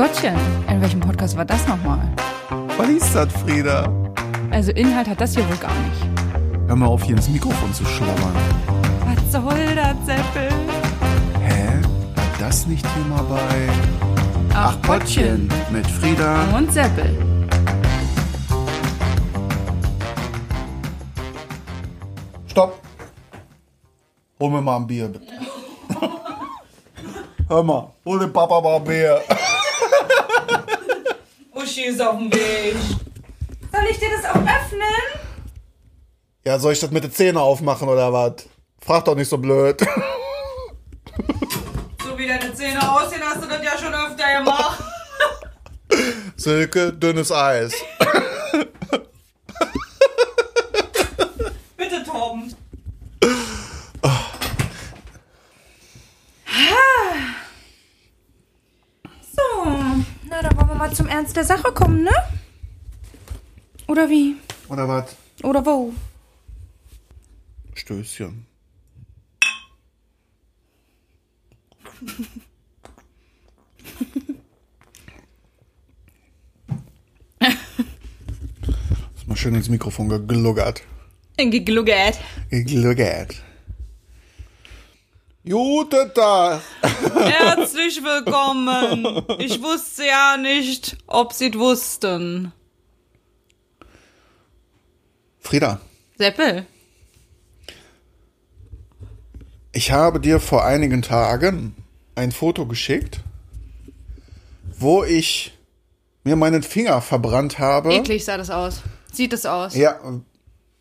[0.00, 0.34] Gottchen,
[0.66, 2.00] in welchem Podcast war das nochmal?
[2.78, 3.86] Was ist das, Frieda?
[4.50, 6.08] Also Inhalt hat das hier wohl gar nicht.
[6.68, 8.32] Hör mal auf, hier ins Mikrofon zu schlabbern.
[9.04, 10.48] Was soll das, Seppel?
[11.42, 11.82] Hä?
[12.14, 13.68] War das nicht hier mal bei
[15.70, 16.44] mit Frieda?
[16.56, 17.14] Und Seppel.
[22.46, 22.80] Stopp!
[24.40, 25.26] Hol mir mal ein Bier, bitte.
[27.48, 29.20] Hör mal, hol dem Papa mal ein Bier.
[31.70, 32.74] Uschi ist auf dem Weg.
[33.72, 34.82] Soll ich dir das auch öffnen?
[36.44, 38.48] Ja, soll ich das mit den Zähnen aufmachen oder was?
[38.80, 39.80] Frag doch nicht so blöd.
[42.02, 44.82] So wie deine Zähne aussehen, hast du das ja schon öfter gemacht.
[46.36, 47.72] Silke, dünnes Eis.
[51.76, 52.52] Bitte, Torben.
[59.36, 59.64] So,
[60.28, 62.10] na, dann wollen wir mal zum Ernst der Sache kommen, ne?
[63.86, 64.36] Oder wie?
[64.70, 65.14] Oder was?
[65.42, 65.92] Oder wo?
[67.74, 68.46] Stößchen.
[79.16, 80.82] Ist mal schön ins Mikrofon gegluggert.
[81.36, 82.18] Gegluggert.
[82.48, 83.42] Gegluggert.
[85.42, 86.60] Guten Tag.
[86.82, 89.24] Herzlich willkommen.
[89.38, 92.52] Ich wusste ja nicht, ob Sie wussten.
[95.38, 95.80] Frieda,
[96.18, 96.66] Seppel.
[99.72, 101.74] ich habe dir vor einigen Tagen
[102.16, 103.20] ein Foto geschickt,
[104.78, 105.56] wo ich
[106.22, 107.94] mir meinen Finger verbrannt habe.
[107.94, 108.82] Eklig sah das aus.
[109.10, 109.74] Sieht es aus.
[109.74, 109.98] Ja,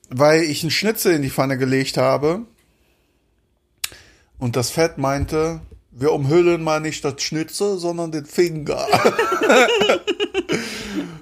[0.10, 2.46] weil ich einen Schnitzel in die Pfanne gelegt habe
[4.40, 8.88] und das Fett meinte, wir umhüllen mal nicht das Schnitzel, sondern den Finger.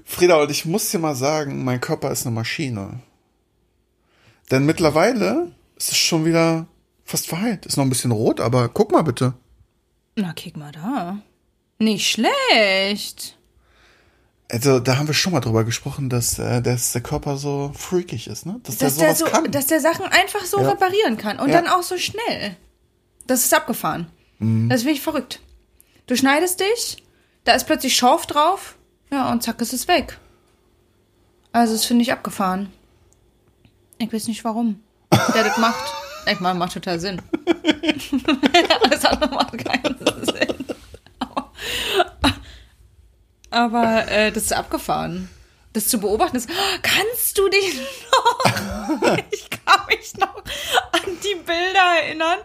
[0.05, 2.99] Frieda, und ich muss dir mal sagen, mein Körper ist eine Maschine.
[4.51, 6.65] Denn mittlerweile ist es schon wieder
[7.03, 7.65] fast verheilt.
[7.65, 9.33] Ist noch ein bisschen rot, aber guck mal bitte.
[10.15, 11.17] Na, kick mal da.
[11.79, 13.37] Nicht schlecht.
[14.49, 18.27] Also, da haben wir schon mal drüber gesprochen, dass, äh, dass der Körper so freakig
[18.27, 18.59] ist, ne?
[18.63, 19.51] Dass, Dass der der, sowas so, kann.
[19.51, 20.69] dass der Sachen einfach so Ja.
[20.69, 21.37] reparieren kann.
[21.39, 21.61] Und Ja.
[21.61, 22.55] dann auch so schnell.
[23.27, 24.07] Das ist abgefahren.
[24.39, 24.69] Mhm.
[24.69, 25.41] Das finde ich verrückt.
[26.07, 27.03] Du schneidest dich,
[27.43, 28.77] da ist plötzlich Schorf drauf,
[29.11, 30.17] ja, und zack, ist es weg.
[31.51, 32.71] Also, das finde ich abgefahren.
[33.99, 34.81] Ich weiß nicht warum.
[35.33, 35.93] Der das macht.
[36.29, 37.21] Ich meine, macht total Sinn.
[38.83, 40.65] Alles andere macht keinen Sinn.
[43.49, 45.29] Aber äh, das ist abgefahren.
[45.73, 46.49] Das zu beobachten ist,
[46.81, 47.79] kannst du dich
[48.11, 50.43] noch, ich kann mich noch
[51.77, 52.37] Bilder erinnern,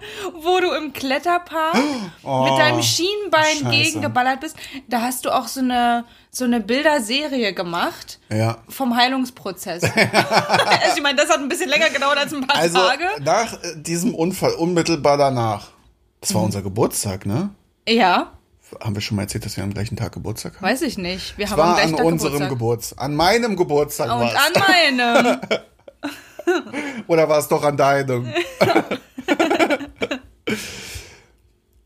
[0.43, 1.75] wo du im Kletterpark
[2.23, 3.71] mit deinem Schienbein Oh, Scheiße.
[3.71, 4.57] gegengeballert bist.
[4.89, 8.59] Da hast du auch so eine, so eine Bilderserie gemacht ja.
[8.69, 9.83] vom Heilungsprozess.
[9.85, 9.95] also
[10.97, 13.05] ich meine, das hat ein bisschen länger gedauert als ein paar Also Tage.
[13.21, 15.69] nach diesem Unfall, unmittelbar danach,
[16.21, 16.35] das Mhm.
[16.35, 17.51] war unser Geburtstag, ne?
[17.89, 18.33] Ja,
[18.81, 20.63] Haben wir schon mal erzählt, dass wir am gleichen Tag Geburtstag haben?
[20.67, 21.37] weiß ich nicht.
[21.37, 22.49] Wir Es haben am war gleichen an Tag unserem Geburtstag.
[22.51, 23.01] Geburtstag.
[23.05, 24.53] An meinem Geburtstag Und war an
[24.97, 25.41] meinem.
[27.07, 28.33] Oder war es doch an deinem?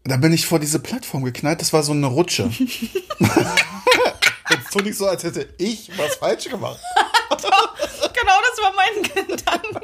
[0.06, 2.50] Da bin ich vor diese Plattform geknallt, das war so eine Rutsche.
[4.50, 6.78] Jetzt tu nicht so, als hätte ich was falsch gemacht.
[7.30, 9.82] genau, das war mein Gedanke.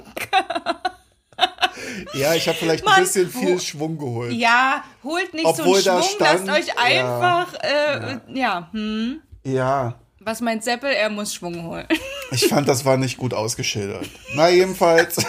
[2.14, 4.32] Ja, ich habe vielleicht Mann, ein bisschen viel Schwung geholt.
[4.32, 6.82] Ja, holt nicht Obwohl so einen Schwung, stand- lasst euch ja.
[6.82, 9.20] einfach, äh, ja, hm.
[9.44, 10.90] Ja, Was meint Seppel?
[10.90, 11.86] Er muss Schwung holen.
[12.30, 14.06] ich fand, das war nicht gut ausgeschildert.
[14.34, 15.16] Na, jedenfalls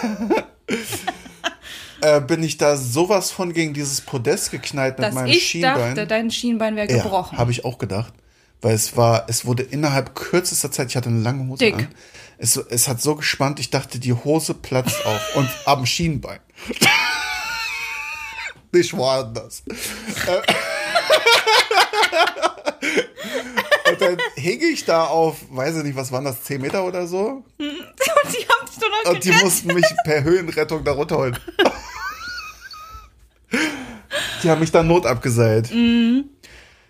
[2.04, 5.94] äh, bin ich da sowas von gegen dieses Podest geknallt mit Dass meinem ich Schienbein.
[5.94, 7.38] dachte, dein Schienbein wäre Ja, gebrochen.
[7.38, 8.12] habe ich auch gedacht.
[8.62, 11.74] Weil es war, es wurde innerhalb kürzester Zeit, ich hatte eine lange Hose Dick.
[11.74, 11.88] an.
[12.38, 16.40] Es, es hat so gespannt, ich dachte, die Hose platzt auf und am Schienbein.
[18.72, 19.62] Nicht woanders.
[20.26, 20.42] Äh,
[23.90, 27.06] und dann hing ich da auf, weiß ich nicht, was waren das, 10 Meter oder
[27.06, 27.44] so?
[27.58, 29.44] Und die haben dich doch noch Und die gerettet.
[29.44, 31.38] mussten mich per Höhenrettung da runterholen.
[34.42, 35.72] Die haben mich dann not abgeseilt.
[35.72, 36.24] Mhm.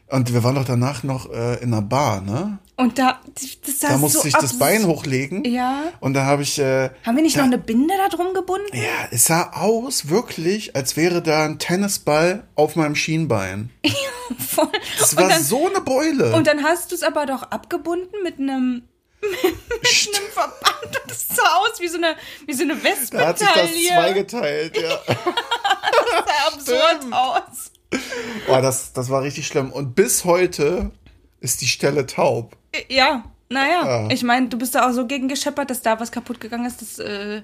[0.08, 2.58] Und wir waren doch danach noch äh, in einer Bar, ne?
[2.76, 3.20] Und da,
[3.64, 5.44] das Da musste so ich das Bein hochlegen.
[5.44, 5.84] Ja.
[6.00, 6.58] Und da habe ich.
[6.58, 8.66] Äh, Haben wir nicht da, noch eine Binde da drum gebunden?
[8.72, 13.70] Ja, es sah aus wirklich, als wäre da ein Tennisball auf meinem Schienbein.
[14.38, 14.68] Voll.
[14.98, 16.34] Das war dann, so eine Beule.
[16.34, 18.82] Und dann hast du es aber doch abgebunden mit einem
[19.30, 22.16] mit einem Verband und das sah aus wie so eine,
[22.46, 22.74] wie so eine
[23.10, 23.70] da hat sich das
[24.04, 24.98] zweigeteilt, ja.
[26.56, 27.70] Das sah absurd aus.
[28.46, 29.70] Boah, das, das war richtig schlimm.
[29.72, 30.90] Und bis heute
[31.40, 32.56] ist die Stelle taub.
[32.88, 34.02] Ja, naja.
[34.02, 34.10] Ja.
[34.10, 36.80] Ich meine, du bist da auch so gegen gescheppert, dass da was kaputt gegangen ist.
[36.82, 37.42] Das, äh,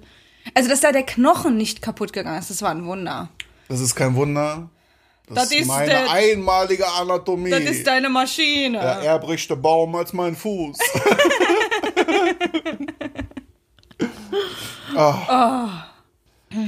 [0.55, 3.29] also, dass da der Knochen nicht kaputt gegangen ist, das war ein Wunder.
[3.69, 4.69] Das ist kein Wunder.
[5.29, 7.51] Das, Das ist meine der- einmalige Anatomie.
[7.51, 8.81] Das ist deine Maschine.
[9.47, 10.77] der Baum als mein Fuß.
[14.97, 15.87] Ah.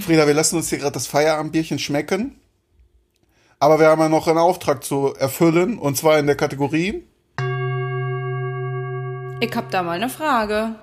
[0.00, 2.40] Frieda, wir lassen uns hier gerade das Feierabendbierchen schmecken.
[3.58, 5.78] Aber wir haben ja noch einen Auftrag zu erfüllen.
[5.78, 7.04] Und zwar in der Kategorie.
[9.40, 10.76] Ich hab da mal eine Frage.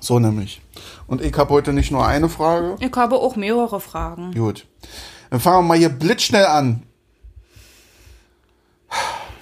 [0.00, 0.60] So nämlich.
[1.06, 2.76] Und ich habe heute nicht nur eine Frage.
[2.80, 4.32] Ich habe auch mehrere Fragen.
[4.32, 4.66] Gut.
[5.30, 6.82] Dann fangen wir mal hier blitzschnell an.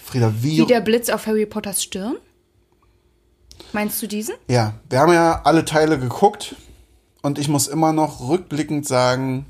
[0.02, 0.58] Frieda, wie.
[0.58, 2.16] Wie der Blitz auf Harry Potters Stirn?
[3.72, 4.36] Meinst du diesen?
[4.48, 6.56] Ja, wir haben ja alle Teile geguckt.
[7.22, 9.46] Und ich muss immer noch rückblickend sagen,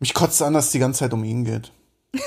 [0.00, 1.70] mich kotzt an, dass es die ganze Zeit um ihn geht.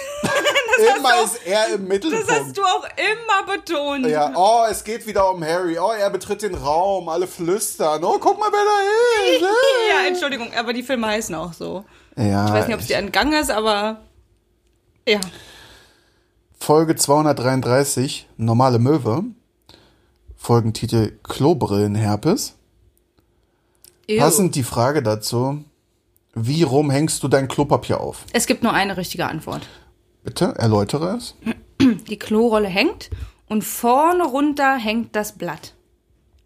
[0.97, 2.29] immer ist er im Mittelpunkt.
[2.29, 4.05] Das hast du auch immer betont.
[4.07, 5.77] Ja, oh, es geht wieder um Harry.
[5.77, 8.03] Oh, er betritt den Raum, alle flüstern.
[8.03, 9.53] Oh, guck mal, wer da ist.
[9.89, 11.83] Ja, Entschuldigung, aber die Filme heißen auch so.
[12.15, 14.01] Ja, Ich weiß nicht, ob es dir entgangen ist, aber
[15.07, 15.19] ja.
[16.59, 19.23] Folge 233, normale Möwe.
[20.43, 22.55] Folgentitel Klobrillenherpes.
[24.07, 24.17] Ew.
[24.19, 25.63] Passend die Frage dazu,
[26.33, 28.23] wie rum hängst du dein Klopapier auf?
[28.33, 29.67] Es gibt nur eine richtige Antwort.
[30.23, 31.35] Bitte, erläutere es.
[31.81, 33.09] Die Klorolle hängt
[33.47, 35.73] und vorne runter hängt das Blatt.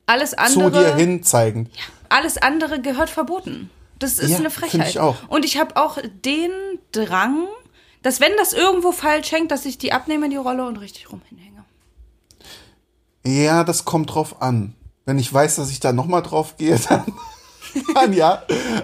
[0.07, 1.69] Alles andere, Zu dir hin zeigen.
[2.10, 3.69] alles andere gehört verboten.
[4.00, 4.90] Das ist Ja, eine Frechheit.
[4.90, 5.16] ich auch.
[5.30, 6.51] Und ich habe auch den
[6.92, 7.45] Drang,
[8.01, 11.22] dass wenn das irgendwo falsch hängt, dass ich die abnehme, die Rolle und richtig rum
[11.30, 11.53] hinhänge.
[13.25, 14.75] Ja, das kommt drauf an.
[15.06, 17.04] Wenn ich weiß, dass ich da nochmal drauf gehe, dann,
[17.94, 18.44] dann ja.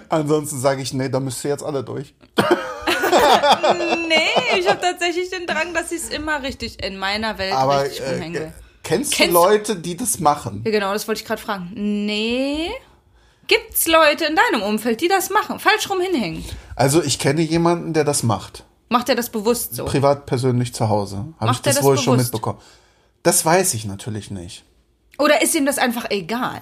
[0.10, 2.14] Ansonsten sage ich, nee, da müsst ihr jetzt alle durch.
[4.08, 7.84] Nee, ich habe tatsächlich den Drang, dass ich es immer richtig in meiner Welt Aber
[7.84, 8.36] richtig will.
[8.36, 8.52] äh,
[8.84, 10.62] kennst, Kennst- du Leute, die das machen?
[10.66, 11.72] Ja, genau, das wollte ich gerade fragen.
[11.76, 12.70] Nee.
[13.48, 15.60] Gibt's Leute in deinem Umfeld, die das machen?
[15.60, 16.46] Falsch rum hinhängen.
[16.76, 18.64] Also ich kenne jemanden, der das macht.
[18.90, 19.86] Macht er das bewusst so?
[19.86, 21.26] Privat persönlich zu Hause.
[21.40, 22.32] Habe ich das, das wohl schon bewusst?
[22.34, 22.60] mitbekommen.
[23.24, 24.64] Das weiß ich natürlich nicht.
[25.18, 26.62] Oder ist ihm das einfach egal?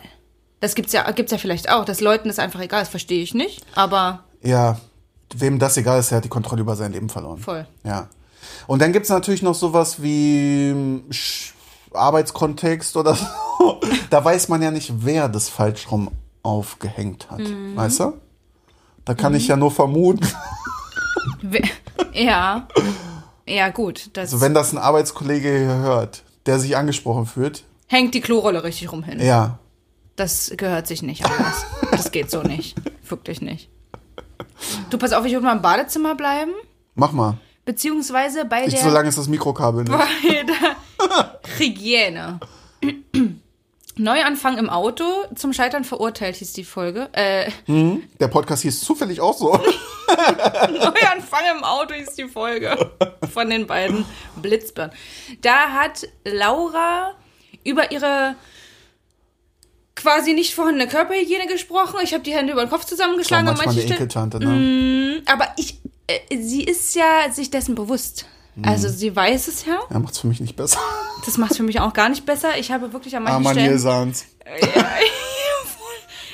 [0.59, 3.33] Das gibt's ja, gibt's ja vielleicht auch, dass Leuten das einfach egal ist, verstehe ich
[3.35, 3.63] nicht.
[3.75, 4.79] Aber Ja,
[5.35, 7.37] wem das egal ist, der hat die Kontrolle über sein Leben verloren.
[7.37, 7.67] voll.
[7.83, 8.07] Ja.
[8.65, 10.71] Und dann gibt's natürlich noch sowas wie
[11.11, 11.51] Sch-
[11.93, 13.25] Arbeitskontext oder so.
[14.09, 16.09] Da weiß man ja nicht, wer das falsch rum
[16.41, 17.39] aufgehängt hat.
[17.39, 17.75] Mhm.
[17.75, 18.13] Weißt du?
[19.03, 20.25] Da kann ich ja nur vermuten.
[22.13, 22.67] Ja.
[23.47, 24.09] Ja, gut.
[24.17, 28.91] Also wenn das ein Arbeitskollege hier hört, der sich angesprochen fühlt, hängt die Klorolle richtig
[28.91, 29.19] rum hin.
[29.19, 29.59] ja,
[30.15, 31.65] Das gehört sich nicht anders.
[31.91, 32.75] Das geht so nicht.
[33.07, 33.69] Wirklich nicht.
[34.89, 36.51] Du, pass auf, ich würde mal im Badezimmer bleiben.
[36.95, 37.37] mach mal.
[37.65, 39.91] Beziehungsweise bei Ich, der, solange ist das Mikrokabel nicht.
[39.91, 40.75] bei der
[41.57, 42.39] Hygiene.
[43.97, 45.03] Neuanfang im Auto,
[45.35, 47.09] zum Scheitern verurteilt hieß die Folge.
[47.13, 47.49] Äh,
[48.19, 49.51] Der Podcast hieß zufällig auch so.
[50.69, 52.91] Neuanfang im Auto hieß die Folge
[53.33, 54.05] von den beiden
[54.41, 54.95] Blitzbirnen.
[55.41, 57.13] Da hat Laura
[57.63, 58.35] über ihre
[59.95, 61.99] quasi nicht vorhandene Körperhygiene gesprochen.
[62.03, 64.31] Ich habe die Hände über den Kopf zusammengeschlagen an manchmal eine manchen Stellen.
[64.31, 65.23] Ekeltante, ne?
[65.25, 68.25] Aber ich, äh, sie ist ja sich dessen bewusst.
[68.63, 69.79] Also sie weiß es ja.
[69.89, 70.79] Ja, macht's für mich nicht besser.
[71.25, 72.57] Das macht für mich auch gar nicht besser.
[72.57, 73.67] Ich habe wirklich an manchen Armer Stellen.
[73.69, 74.25] Nilsans.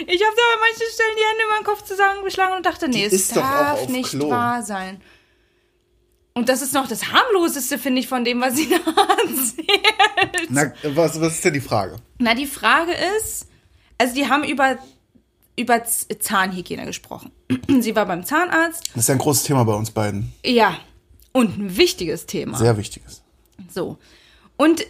[0.06, 3.08] Ich habe da an manchen Stellen die Hände über den Kopf zusammengeschlagen und dachte, nee,
[3.08, 4.30] Die es darf nicht Klo.
[4.30, 5.02] wahr sein.
[6.34, 10.50] Und das ist noch das harmloseste, finde ich, von dem, was sie da erzählt.
[10.50, 11.98] Na, was, was ist denn die Frage?
[12.18, 13.48] Na, die Frage ist,
[14.00, 14.78] also die haben über,
[15.58, 17.32] über Zahnhygiene gesprochen.
[17.80, 18.84] Sie war beim Zahnarzt.
[18.96, 20.34] Das ist ja ein großes Thema bei uns beiden.
[20.44, 20.76] Ja,
[21.34, 22.58] und ein wichtiges Thema.
[22.58, 23.22] Sehr wichtiges.
[23.70, 23.98] So.
[24.56, 24.86] Und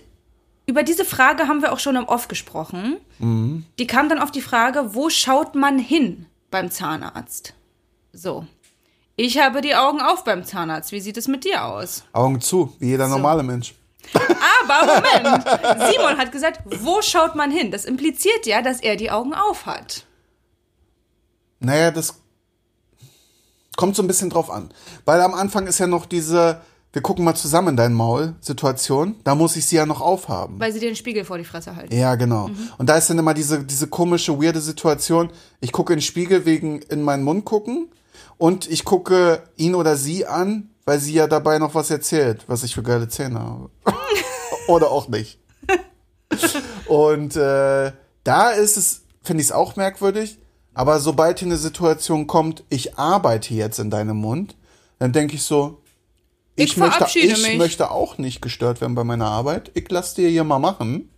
[0.66, 2.98] über diese Frage haben wir auch schon im Off gesprochen.
[3.20, 7.54] Die kam dann auf die Frage, wo schaut man hin beim Zahnarzt?
[8.14, 8.46] So.
[9.16, 10.92] Ich habe die Augen auf beim Zahnarzt.
[10.92, 12.04] Wie sieht es mit dir aus?
[12.14, 13.74] Augen zu, wie jeder normale Mensch.
[14.14, 15.92] Aber Moment.
[15.92, 17.72] Simon hat gesagt, wo schaut man hin?
[17.72, 20.06] Das impliziert ja, dass er die Augen auf hat.
[21.60, 22.22] Naja, das
[23.75, 24.70] kommt so ein bisschen drauf an.
[25.06, 26.62] Weil am Anfang ist ja noch diese,
[26.92, 29.15] wir gucken mal zusammen in dein Maul Situation.
[29.24, 30.60] Da muss ich sie ja noch aufhaben.
[30.60, 31.96] Weil sie dir den Spiegel vor die Fresse halten.
[31.96, 32.50] Ja, genau.
[32.77, 35.30] Und da ist dann immer diese, diese komische, weirde Situation.
[35.60, 37.89] Ich gucke in den Spiegel wegen in meinen Mund gucken
[38.38, 42.63] und ich gucke ihn oder sie an, weil sie ja dabei noch was erzählt, was
[42.63, 43.70] ich für geile Zähne habe.
[44.68, 45.39] oder auch nicht.
[46.88, 47.92] und äh,
[48.24, 50.39] da ist es, finde ich es auch merkwürdig.
[50.74, 54.56] Aber sobald hier eine Situation kommt, ich arbeite jetzt in deinem Mund,
[55.00, 55.82] dann denke ich so,
[56.56, 57.58] Ich möchte, verabschiede ich mich.
[57.58, 59.72] möchte auch nicht gestört werden bei meiner Arbeit.
[59.75, 61.10] Ich lass dir hier mal machen.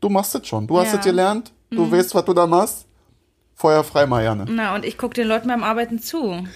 [0.00, 0.66] Du machst es schon.
[0.66, 0.92] Du hast Ja.
[0.94, 0.98] Mhm.
[0.98, 1.52] es gelernt.
[1.70, 2.86] Du weißt, was du da machst.
[3.54, 4.44] Feuer frei, Marianne.
[4.48, 6.46] Na, und ich gucke den Leuten beim Arbeiten zu.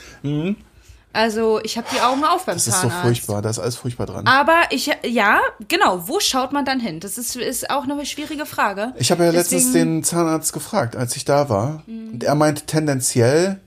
[1.13, 2.59] Also, ich habe die Augen auf beim Mhm.
[2.59, 3.03] Das ist so Zahnarzt.
[3.03, 3.43] furchtbar.
[3.43, 4.27] Da ist alles furchtbar dran.
[4.27, 7.01] Aber ich, ja, genau, wo schaut man dann hin?
[7.01, 8.93] Das ist, ist auch eine schwierige Frage.
[8.97, 11.83] Ich habe ja letztens Deswegen- den Zahnarzt gefragt, als ich da war.
[11.87, 12.11] Mhm.
[12.13, 13.59] Und er meinte tendenziell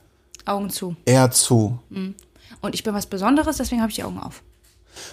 [0.46, 0.96] Augen zu.
[1.06, 1.80] eher zu.
[2.62, 4.42] Und ich bin was Besonderes, deswegen habe ich die Augen auf.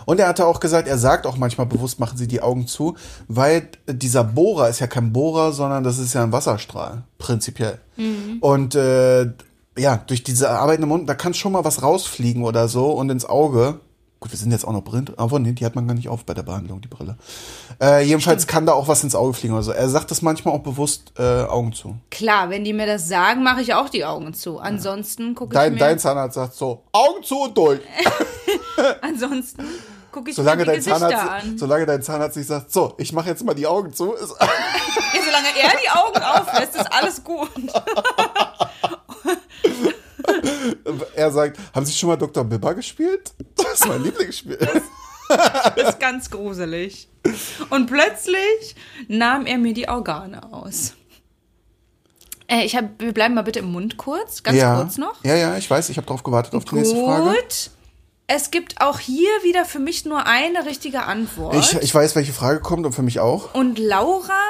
[0.04, 2.96] Und er hatte auch gesagt, er sagt auch manchmal bewusst, machen Sie die Augen zu,
[3.28, 7.78] weil dieser Bohrer ist ja kein Bohrer, sondern das ist ja ein Wasserstrahl, prinzipiell.
[8.40, 9.30] Und äh,
[9.80, 13.10] ja, durch diese Arbeit im Mund, da kann schon mal was rausfliegen oder so und
[13.10, 13.80] ins Auge.
[14.20, 16.24] Gut, wir sind jetzt auch noch blind, aber nee, die hat man gar nicht auf
[16.26, 17.16] bei der Behandlung, die Brille.
[17.80, 19.72] Äh, jedenfalls kann da auch was ins Auge fliegen oder so.
[19.72, 21.96] Er sagt das manchmal auch bewusst äh, Augen zu.
[22.10, 24.58] Klar, wenn die mir das sagen, mache ich auch die Augen zu.
[24.58, 27.80] Ansonsten gucke ich mir, dein Zahnarzt sagt so, Augen zu und durch.
[29.00, 29.64] ansonsten
[30.12, 31.58] gucke ich Solange mir die dein, Gesichter Zahnarzt, an.
[31.58, 34.14] solange dein Zahnarzt nicht sagt, so, ich mache jetzt mal die Augen zu,
[35.14, 37.48] Ja, solange er die Augen auflässt, ist alles gut.
[41.20, 42.44] Er sagt, haben Sie schon mal Dr.
[42.44, 43.32] Bibber gespielt?
[43.54, 44.56] Das ist mein Lieblingsspiel.
[45.76, 47.08] Das ist ganz gruselig.
[47.68, 48.74] Und plötzlich
[49.06, 50.94] nahm er mir die Organe aus.
[52.48, 54.80] Äh, ich hab, wir bleiben mal bitte im Mund kurz, ganz ja.
[54.80, 55.22] kurz noch.
[55.22, 57.36] Ja, ja, ich weiß, ich habe darauf gewartet auf die nächste Frage.
[57.36, 57.70] Gut.
[58.26, 61.54] Es gibt auch hier wieder für mich nur eine richtige Antwort.
[61.54, 63.54] Ich, ich weiß, welche Frage kommt und für mich auch.
[63.54, 64.40] Und Laura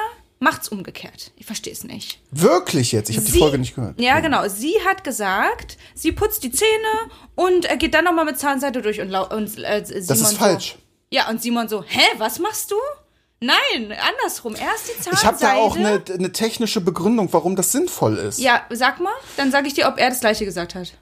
[0.41, 1.31] macht's umgekehrt.
[1.37, 2.19] Ich verstehe es nicht.
[2.31, 3.09] Wirklich jetzt?
[3.09, 3.99] Ich habe die Folge nicht gehört.
[4.01, 4.47] Ja, genau.
[4.49, 6.69] Sie hat gesagt, sie putzt die Zähne
[7.35, 10.33] und äh, geht dann nochmal mit Zahnseide durch und, Lau und äh, Simon Das ist
[10.33, 10.71] falsch.
[10.73, 10.77] So,
[11.11, 12.75] ja, und Simon so, hä, was machst du?
[13.39, 14.55] Nein, andersrum.
[14.55, 15.15] Erst die Zahnseide.
[15.15, 18.39] Ich habe da auch eine, eine technische Begründung, warum das sinnvoll ist.
[18.39, 20.93] Ja, sag mal, dann sage ich dir, ob er das gleiche gesagt hat.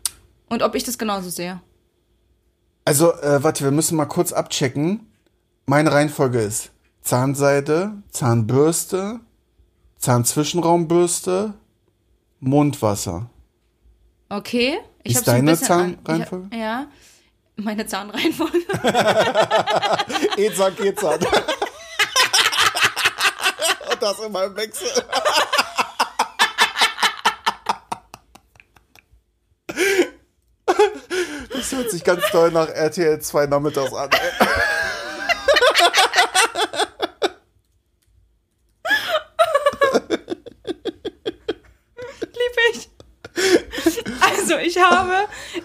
[0.50, 1.62] Und ob ich das genauso sehe.
[2.86, 5.08] Also, äh, warte, wir müssen mal kurz abchecken.
[5.66, 9.20] Meine Reihenfolge ist Zahnseide, Zahnbürste,
[10.00, 11.54] Zahnzwischenraumbürste,
[12.40, 13.30] Mundwasser.
[14.30, 14.80] Okay?
[15.04, 16.48] Ich Ist deine an- Zahnreihenfolge?
[16.52, 16.88] Ich, hab- ja.
[17.58, 18.58] Meine Zahnreihenfolge.
[20.38, 21.20] Ezan, Gezan.
[23.92, 24.88] Und das immer im Wechsel.
[31.52, 34.10] Das hört sich ganz toll nach RTL 2 nachmittags an.
[34.12, 34.48] ey.
[42.22, 42.90] Lieb ich.
[44.22, 45.14] Also, ich habe,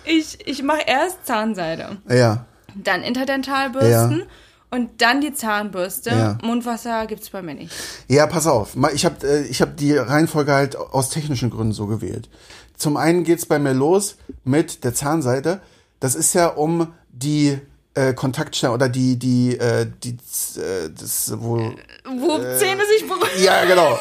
[0.04, 2.44] ich, ich mache erst Zahnseide, Ja,
[2.74, 4.26] dann Interdentalbürsten Ja.
[4.70, 6.10] und dann die Zahnbürste.
[6.10, 6.38] Ja.
[6.42, 7.72] Mundwasser gibt's bei mir nicht.
[8.08, 8.76] ja, pass auf.
[8.94, 12.28] Ich habe äh, ich hab die Reihenfolge halt aus technischen Gründen so gewählt.
[12.76, 15.60] Zum einen geht's bei mir los mit der Zahnseide.
[16.00, 17.58] Das ist ja um die
[17.94, 20.10] äh, Kontaktstelle oder die, die, äh, die,
[20.58, 23.28] äh, das, wo, Wo Zähne sich berühren.
[23.44, 23.96] ja, genau.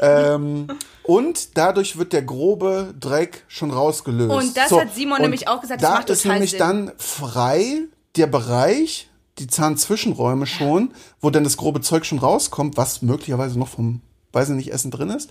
[0.00, 0.68] Ähm,
[1.02, 4.30] und dadurch wird der grobe Dreck schon rausgelöst.
[4.30, 6.58] Und das hat Simon nämlich auch gesagt, das da macht ist nämlich Sinn.
[6.58, 7.84] dann frei
[8.16, 9.08] der Bereich,
[9.38, 14.50] die Zahnzwischenräume schon, wo dann das grobe Zeug schon rauskommt, was möglicherweise noch vom, weiß
[14.50, 15.30] ich nicht, Essen drin ist.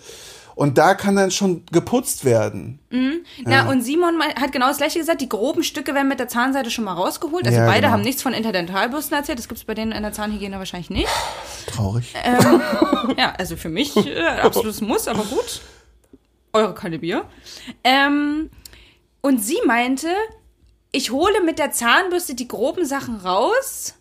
[0.58, 2.80] Und da kann dann schon geputzt werden.
[3.46, 5.22] Na, und Simon hat genau das gleiche gesagt.
[5.22, 7.46] Die groben Stücke werden mit der Zahnseide schon mal rausgeholt.
[7.46, 7.92] Also Ja, beide genau.
[7.94, 9.38] haben nichts von Interdentalbürsten erzählt.
[9.38, 11.08] Das gibt's bei denen in der Zahnhygiene wahrscheinlich nicht.
[11.68, 12.12] Traurig.
[13.18, 15.62] Ja, also für mich äh, absolutes Muss, aber gut.
[16.54, 17.26] Eure kalte Bier.
[17.84, 18.50] Ähm,
[19.22, 20.08] und sie meinte,
[20.92, 23.94] ich hole mit der Zahnbürste die groben Sachen raus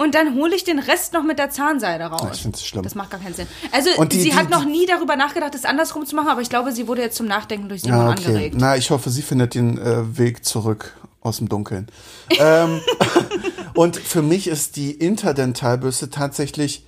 [0.00, 2.28] und dann hole ich den Rest noch mit der Zahnseide raus.
[2.34, 2.84] ich find's schlimm.
[2.84, 3.48] Das macht gar keinen Sinn.
[3.72, 6.48] Also die- sie die- hat noch nie darüber nachgedacht, das andersrum zu machen, aber ich
[6.48, 8.26] glaube, sie wurde jetzt zum Nachdenken durch Simon Ja, okay.
[8.26, 8.56] angeregt.
[8.58, 11.88] Na, ich hoffe, sie findet den äh, Weg zurück aus dem Dunkeln.
[12.38, 12.80] ähm,
[13.74, 16.86] und für mich ist die Interdentalbürste tatsächlich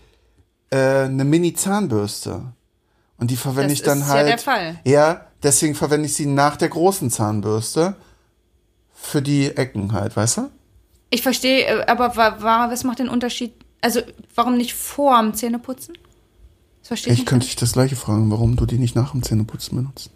[0.70, 2.42] äh, eine Mini-Zahnbürste.
[3.18, 4.28] Und die verwende Das ich dann ist ja halt.
[4.28, 4.78] der Fall.
[4.84, 7.96] Ja, deswegen verwende ich sie nach der großen Zahnbürste.
[8.94, 10.50] Für die Ecken halt, weißt du?
[11.10, 13.52] Ich verstehe, äh, aber wa, wa, was macht den Unterschied?
[13.80, 14.00] Also,
[14.34, 15.98] warum nicht vorm Zähneputzen?
[16.80, 19.22] Das verstehe ich Ich könnte dich das gleiche fragen, warum du die nicht nach dem
[19.22, 20.10] Zähneputzen benutzt.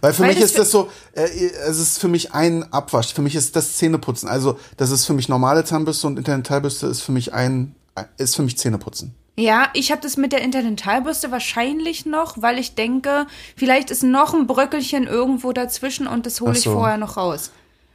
[0.00, 3.12] Weil für Weil mich das ist das so, äh, es ist für mich ein Abwasch.
[3.12, 4.28] Für mich ist das Zähneputzen.
[4.28, 7.74] Also, das ist für mich normale Zahnbürste und Interdentalbürste ist für mich ein,
[8.16, 9.14] ist für mich Zähneputzen.
[9.36, 13.26] Ja, ich habe das mit der Interdentalbürste wahrscheinlich noch, weil ich denke,
[13.56, 16.72] vielleicht ist noch ein Bröckelchen irgendwo dazwischen und das hole ich so.
[16.72, 17.50] vorher noch raus.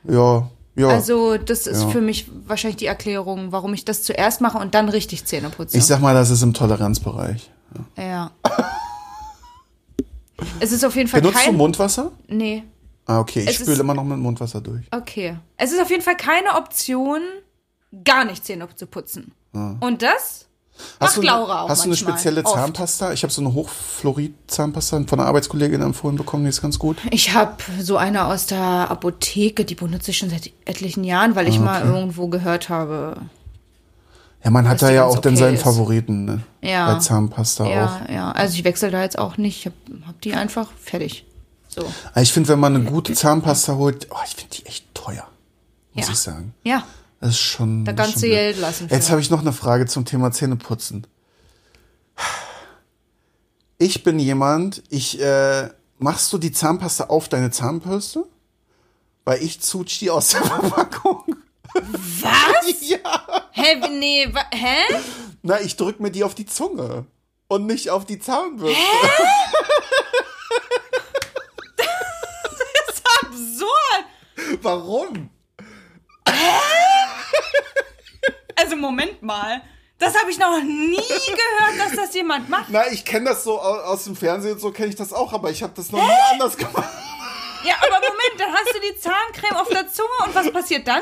[0.09, 0.87] Ja, ja.
[0.89, 1.89] Also, das ist Ja.
[1.89, 5.77] für mich wahrscheinlich die Erklärung, warum ich das zuerst mache und dann richtig Zähne putze.
[5.77, 7.49] ich sag mal, das ist im Toleranzbereich.
[7.97, 8.31] ja.
[10.59, 11.55] es ist auf jeden Fall Benutzt du kein.
[11.57, 12.11] Mundwasser?
[12.27, 12.63] nee.
[13.07, 13.41] Ah, okay.
[13.41, 14.83] Ich Es spüle ist- immer noch mit Mundwasser durch.
[14.89, 15.37] Okay.
[15.57, 17.21] Es ist auf jeden Fall keine Option,
[18.03, 19.31] gar nicht Zähne zu putzen.
[19.53, 20.47] Und das
[20.99, 22.53] macht du, Laura auch Hast du eine spezielle Oft.
[22.55, 23.13] Zahnpasta?
[23.13, 26.97] Ich habe so eine Hochfluorid-Zahnpasta von einer Arbeitskollegin empfohlen bekommen, die ist ganz gut.
[27.11, 31.47] Ich habe so eine aus der Apotheke, die benutze ich schon seit etlichen Jahren, weil
[31.47, 33.17] ich mal irgendwo gehört habe.
[34.43, 35.63] Ja, man hat da ja auch dann okay seinen ist.
[35.63, 36.41] Favoriten, ne?
[36.61, 36.93] Ja.
[36.93, 37.69] Bei Zahnpasta auch.
[37.69, 38.31] Ja, ja.
[38.31, 39.59] Also ich wechsle da jetzt auch nicht.
[39.59, 41.25] Ich habe hab die einfach fertig.
[41.67, 41.81] So.
[42.13, 45.27] Aber Ich finde, wenn man eine gute Zahnpasta holt, oh, ich finde die echt teuer.
[45.93, 46.11] Muss Ja.
[46.13, 46.53] ich sagen.
[46.63, 46.83] Ja.
[47.19, 47.85] Das ist schon.
[47.85, 48.27] Da kannst du.
[48.27, 48.87] Geld lassen.
[48.89, 51.07] Jetzt habe ich noch eine Frage zum Thema Zähneputzen.
[53.77, 58.25] Ich bin jemand, ich, äh, machst du die Zahnpasta auf deine Zahnbürste?
[59.25, 61.35] Weil ich zutsch die aus der Verpackung.
[61.73, 62.31] Was?
[62.81, 62.99] Ja.
[63.51, 63.79] Hä?
[63.89, 64.77] Nee, wa hä?
[65.41, 67.05] Na, ich drück mir die auf die Zunge.
[67.47, 68.75] Und nicht auf die Zahnbürste.
[71.77, 74.61] Das ist absurd.
[74.61, 75.29] Warum?
[78.57, 79.61] Also Moment mal.
[79.97, 82.65] Das habe ich noch nie gehört, dass das jemand macht.
[82.69, 85.33] Na, ich kenne das so au- aus dem Fernsehen und so kenne ich das auch,
[85.33, 86.89] aber ich habe das noch nie anders gemacht.
[87.65, 91.01] Ja, aber Moment, dann hast du die Zahncreme auf der Zunge und was passiert dann?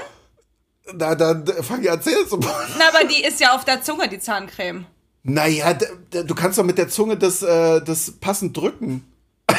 [0.93, 2.75] Na, dann äh, fang ich an zu putzen.
[2.77, 4.85] Na, aber die ist ja auf der Zunge, die Zahncreme.
[5.23, 9.11] Naja, du kannst doch mit der Zunge das, äh, das passend drücken.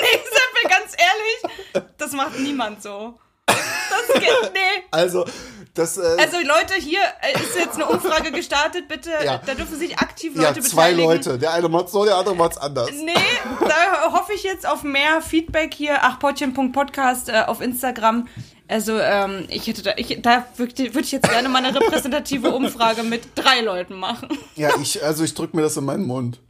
[0.00, 0.20] Nee,
[0.62, 3.18] wir ganz ehrlich, das macht niemand so.
[3.90, 4.84] Das geht, nee.
[4.90, 5.24] Also,
[5.78, 9.10] das, äh, Also Leute, hier äh, ist jetzt eine Umfrage gestartet, bitte.
[9.24, 9.40] Ja.
[9.46, 11.04] Da dürfen sich aktiv ja, Leute zwei beteiligen.
[11.08, 11.38] Leute.
[11.38, 12.90] Der eine macht so, der andere macht's anders.
[12.90, 13.14] Nee,
[13.60, 16.02] da hoffe ich jetzt auf mehr Feedback hier.
[16.02, 18.26] Achpottchen.podcast äh, auf Instagram.
[18.66, 22.50] Also, ähm, ich hätte da, ich, da würde würd ich jetzt gerne mal eine repräsentative
[22.50, 24.28] Umfrage mit drei Leuten machen.
[24.56, 26.40] Ja, ich, also ich drück mir das in meinen Mund.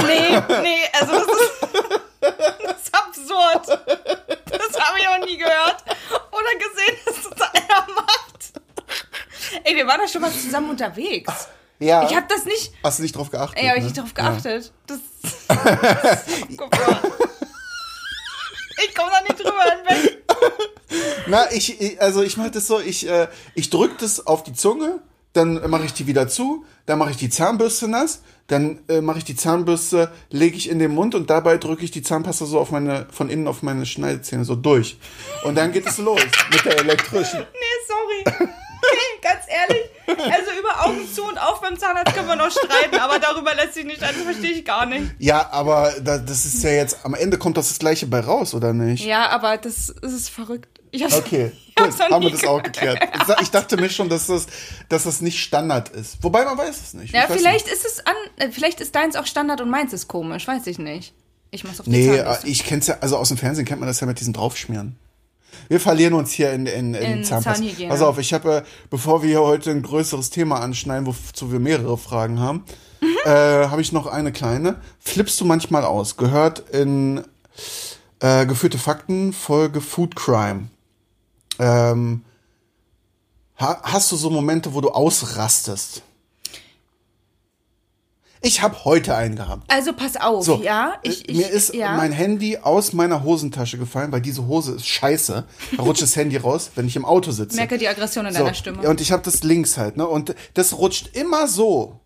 [0.00, 1.52] Nee, nee, also das ist,
[2.20, 3.80] das ist absurd.
[4.46, 5.84] Das habe ich auch nie gehört
[6.38, 8.52] oder gesehen, dass das einer macht.
[9.64, 11.32] Ey, wir waren doch schon mal zusammen unterwegs.
[11.78, 12.08] Ja.
[12.08, 13.58] Ich habe das nicht, Hast du nicht drauf geachtet?
[13.58, 13.90] ey, habe ich ne?
[13.90, 14.72] nicht drauf geachtet.
[14.86, 17.12] Das, das ist abgefahren.
[18.88, 20.22] Ich komme da nicht drüber hinweg.
[21.26, 24.52] Na, ich, ich- also ich mache das so, ich, äh, ich drück das auf die
[24.52, 25.00] Zunge,
[25.36, 29.18] dann mache ich die wieder zu, dann mache ich die Zahnbürste nass, dann äh, mache
[29.18, 32.58] ich die Zahnbürste, lege ich in den Mund und dabei drücke ich die Zahnpasta so
[32.58, 34.98] auf meine, von innen auf meine Schneidezähne so durch.
[35.44, 36.20] Und dann geht es los
[36.50, 37.40] mit der elektrischen.
[37.40, 38.48] Nee, sorry.
[38.92, 39.86] Nee, ganz ehrlich.
[40.06, 43.74] Also über Augen zu und auf beim Zahnarzt können wir noch streiten, aber darüber lässt
[43.74, 45.14] sich nicht, also verstehe ich gar nicht.
[45.18, 48.54] Ja, aber da, das ist ja jetzt, am Ende kommt das das gleiche bei raus,
[48.54, 49.04] oder nicht?
[49.04, 50.80] Ja, aber das, das ist verrückt.
[50.96, 52.98] Ich hab's, Okay, ich hab's noch haben wir das auch geklärt.
[53.42, 54.46] Ich, dachte mir schon, dass das,
[54.88, 56.16] dass das nicht Standard ist.
[56.22, 57.12] Wobei man weiß es nicht.
[57.14, 60.46] Ja, vielleicht ist es an, äh, vielleicht ist deins auch Standard und meins ist komisch,
[60.48, 61.12] weiß ich nicht.
[61.50, 62.46] Ich mach's auf die Nee, Zahnbürste.
[62.46, 64.96] äh, ich kenn's ja, also aus dem Fernsehen kennt man das ja mit diesen Draufschmieren.
[65.68, 67.54] Wir verlieren uns hier in, in, in, In Zahnpasta.
[67.54, 67.90] Zahnhygiene.
[67.90, 71.58] Pass auf, ich habe, äh, bevor wir hier heute ein größeres Thema anschneiden, wozu wir
[71.60, 72.64] mehrere Fragen haben,
[73.00, 73.14] Mhm.
[73.26, 73.28] äh,
[73.68, 74.80] habe ich noch eine kleine.
[75.00, 76.16] Flippst du manchmal aus?
[76.16, 77.22] Gehört in
[78.20, 80.68] äh, Geführte Fakten, Folge Food Crime.
[81.58, 82.24] Ähm,
[83.58, 86.02] ha, hast du so Momente, wo du ausrastest?
[88.42, 89.64] Ich habe heute einen gehabt.
[89.68, 90.94] Also pass auf, So, ja.
[91.02, 91.96] Ich, äh, ich, mir ist ja.
[91.96, 95.44] mein Handy aus meiner Hosentasche gefallen, weil diese Hose ist scheiße.
[95.76, 97.56] Da rutscht das Handy raus, wenn ich im Auto sitze.
[97.56, 98.88] merke die Aggression in so, deiner Stimme.
[98.88, 100.06] Und ich habe das links halt, ne?
[100.06, 102.00] Und das rutscht immer so,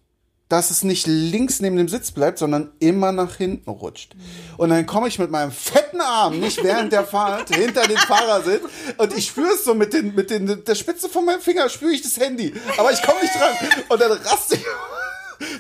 [0.51, 4.17] dass es nicht links neben dem Sitz bleibt, sondern immer nach hinten rutscht.
[4.59, 8.65] Und dann komme ich mit meinem fetten Arm, nicht während der Fahrt, hinter den Fahrersitz
[8.99, 11.93] und ich spüre es so mit, den, mit den, der Spitze von meinem Finger, spüre
[11.93, 12.53] ich das Handy.
[12.77, 13.55] Aber ich komme nicht dran.
[13.89, 14.65] Und dann raste ich.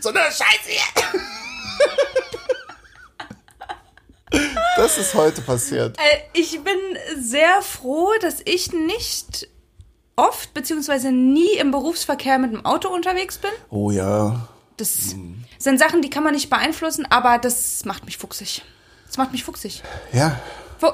[0.03, 0.83] So eine Scheiße hier.
[4.77, 5.97] Das ist heute passiert.
[5.99, 6.77] Äh, ich bin
[7.19, 9.49] sehr froh, dass ich nicht
[10.17, 13.51] oft beziehungsweise nie im Berufsverkehr mit dem Auto unterwegs bin.
[13.71, 14.49] Oh ja.
[14.81, 15.15] Das
[15.59, 18.63] sind Sachen, die kann man nicht beeinflussen, aber das macht mich fuchsig.
[19.07, 19.83] Das macht mich fuchsig.
[20.13, 20.41] Ja.
[20.79, 20.87] Fu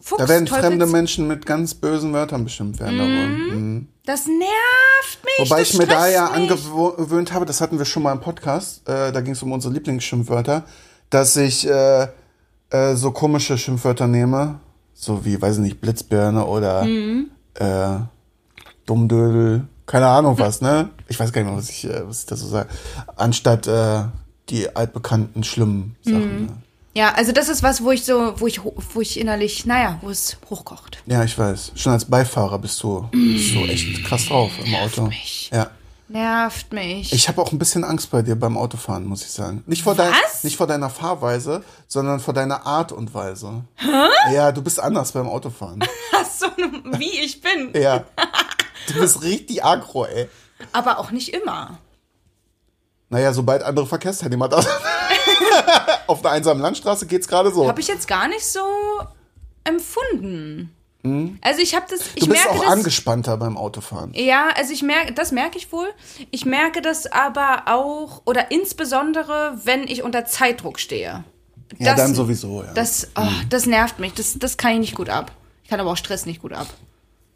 [0.00, 2.96] Fuchs, Da werden Teufels- fremde Menschen mit ganz bösen Wörtern bestimmt werden.
[2.96, 3.88] Mhm.
[4.06, 5.50] Das nervt mich.
[5.50, 6.50] Wobei ich mir da ja mich.
[6.50, 9.72] angewöhnt habe, das hatten wir schon mal im Podcast, äh, da ging es um unsere
[9.74, 10.64] Lieblingsschimpfwörter,
[11.10, 12.08] dass ich äh,
[12.70, 14.60] äh, so komische Schimpfwörter nehme,
[14.94, 17.30] so wie, weiß ich nicht, Blitzbirne oder Mhm.
[17.54, 17.98] äh,
[18.86, 20.90] Dummdödel, keine Ahnung was, ne?
[21.08, 22.68] Ich weiß gar nicht mehr, was ich, äh, was ich da so sage.
[23.16, 24.04] Anstatt äh,
[24.48, 26.40] die altbekannten schlimmen Sachen.
[26.40, 26.46] Mhm.
[26.46, 26.56] Ne?
[26.96, 30.10] Ja, also das ist was, wo ich so, wo ich, wo ich innerlich, naja, wo
[30.10, 31.02] es hochkocht.
[31.06, 31.72] Ja, ich weiß.
[31.74, 35.06] Schon als Beifahrer bist du, bist du echt krass drauf im Auto.
[35.06, 35.50] mich.
[35.52, 35.70] Ja.
[36.06, 37.12] Nervt mich.
[37.12, 39.64] Ich habe auch ein bisschen Angst bei dir beim Autofahren, muss ich sagen.
[39.66, 40.44] Nicht vor, dein, Was?
[40.44, 43.64] nicht vor deiner Fahrweise, sondern vor deiner Art und Weise.
[43.76, 44.32] Hä?
[44.34, 45.82] Ja, du bist anders beim Autofahren.
[46.12, 46.46] Hast so
[46.98, 47.70] wie ich bin.
[47.74, 48.04] ja.
[48.88, 50.28] Du bist richtig aggro, ey.
[50.72, 51.78] Aber auch nicht immer.
[53.08, 54.72] Naja, sobald andere Verkehrsteilnehmer da sind.
[56.06, 57.68] Auf einer einsamen Landstraße geht's gerade so.
[57.68, 58.60] Habe ich jetzt gar nicht so
[59.64, 60.74] empfunden.
[61.42, 62.72] Also ich habe das, ich du bist merke auch das.
[62.72, 64.14] angespannter beim Autofahren.
[64.14, 65.88] Ja, also ich merke, das merke ich wohl.
[66.30, 71.22] Ich merke das aber auch oder insbesondere, wenn ich unter Zeitdruck stehe.
[71.78, 72.72] Ja, Das- dann sowieso, ja.
[72.72, 74.14] Das, oh, das nervt mich.
[74.14, 75.30] Das, das kann ich nicht gut ab.
[75.62, 76.68] Ich kann aber auch Stress nicht gut ab.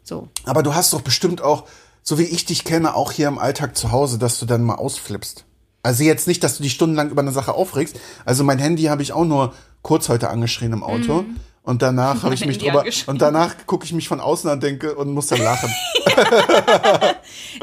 [0.09, 0.27] So.
[0.43, 1.67] Aber du hast doch bestimmt auch,
[2.01, 4.75] so wie ich dich kenne, auch hier im Alltag zu Hause, dass du dann mal
[4.75, 5.45] ausflippst.
[5.83, 7.95] Also jetzt nicht, dass du dich stundenlang über eine Sache aufregst.
[8.25, 11.25] Also mein Handy habe ich auch nur kurz heute angeschrien im Auto.
[11.61, 12.83] Und danach habe ich mich drüber.
[13.05, 15.73] Und danach gucke ich mich von außen an denke und muss dann lachen.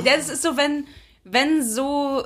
[0.05, 0.87] Das ist so, wenn,
[1.25, 2.25] wenn so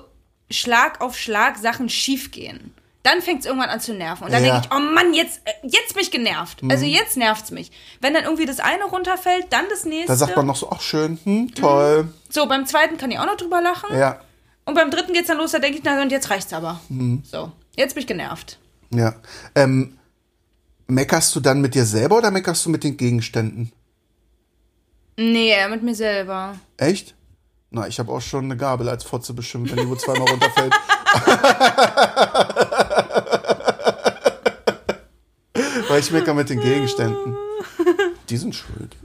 [0.51, 2.75] Schlag auf Schlag Sachen schief gehen.
[3.03, 4.25] Dann fängt es irgendwann an zu nerven.
[4.25, 4.61] Und dann Ja.
[4.61, 6.61] denke ich, oh Mann, jetzt, äh, jetzt bin ich genervt.
[6.69, 7.71] Also jetzt nervt's mich.
[8.01, 10.09] Wenn dann irgendwie das eine runterfällt, dann das nächste.
[10.09, 12.13] Da sagt man noch so, ach schön, hm, toll.
[12.29, 13.97] so, beim zweiten kann ich auch noch drüber lachen.
[13.97, 14.21] Ja,
[14.67, 16.81] Und beim dritten geht's dann los, da denke ich, na und jetzt reicht's aber.
[16.91, 17.23] Mhm.
[17.25, 18.59] So, jetzt bin ich genervt.
[18.91, 19.15] ja.
[19.55, 19.97] Ähm,
[20.87, 23.73] meckerst du dann mit dir selber oder meckerst du mit den Gegenständen?
[25.17, 26.57] Nee, eher mit mir selber.
[26.77, 27.15] Echt?
[27.71, 30.75] Na, ich habe auch schon eine Gabel als Fotze beschimpft, wenn die wo zweimal runterfällt.
[35.89, 37.37] Weil ich mecker mit den Gegenständen.
[38.29, 38.97] Die sind schuld.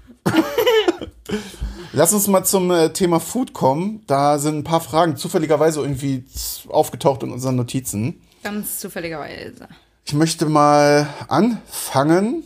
[1.94, 4.04] Lass uns mal zum äh, Thema Food kommen.
[4.08, 6.26] Da sind ein paar Fragen zufälligerweise irgendwie
[6.68, 8.22] aufgetaucht in unseren Notizen.
[8.44, 9.68] Ganz zufälligerweise.
[10.06, 12.44] Ich möchte mal anfangen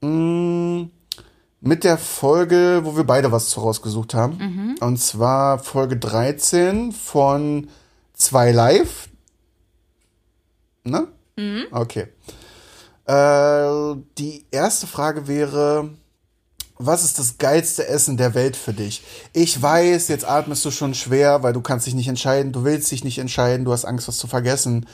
[0.00, 0.88] mh,
[1.60, 4.38] mit der Folge, wo wir beide was zu rausgesucht haben.
[4.80, 7.68] Und zwar Folge 13 von
[8.14, 9.08] 2 Live.
[10.84, 11.06] Ne?
[11.70, 12.08] Okay.
[13.06, 15.90] Äh, die erste Frage wäre,
[16.78, 19.02] was ist das geilste Essen der Welt für dich?
[19.34, 22.90] Ich weiß, jetzt atmest du schon schwer, weil du kannst dich nicht entscheiden, du willst
[22.90, 24.86] dich nicht entscheiden, du hast Angst, was zu vergessen.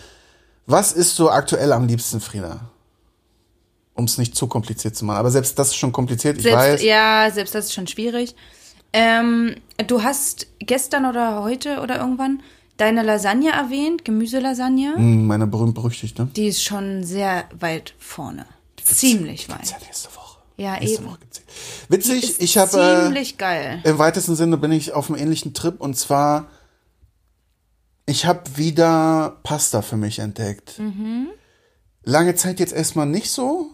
[0.66, 2.60] Was isst du aktuell am liebsten, Frieda?
[3.96, 5.18] Um es nicht zu kompliziert zu machen.
[5.18, 6.82] Aber selbst das ist schon kompliziert, ich Selbst, weiß.
[6.82, 8.34] ja, selbst das ist schon schwierig.
[8.92, 9.56] Ähm,
[9.86, 12.42] du hast gestern oder heute oder irgendwann
[12.76, 14.94] deine Lasagne erwähnt, Gemüselasagne.
[14.96, 16.28] Hm, Meine berühmt-berüchtigt, ne?
[16.36, 18.46] Die ist schon sehr weit vorne.
[18.84, 19.70] Ziemlich weit.
[19.70, 20.38] ja nächste Woche.
[20.58, 21.10] Ja, Nächste eben.
[21.10, 21.18] Woche.
[21.88, 23.80] Witzig, ich habe äh, ziemlich geil.
[23.84, 26.48] im weitesten Sinne bin ich auf einem ähnlichen Trip und zwar
[28.06, 30.78] ich habe wieder Pasta für mich entdeckt.
[30.78, 31.28] Mhm.
[32.04, 33.70] Lange Zeit jetzt erstmal nicht so.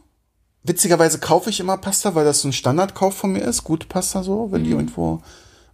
[0.64, 3.64] Witzigerweise kaufe ich immer Pasta, weil das so ein Standardkauf von mir ist.
[3.64, 4.77] Gute Pasta so, wenn die Mhm.
[4.81, 5.20] irgendwo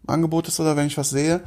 [0.05, 1.43] im Angebot ist oder wenn ich was sehe.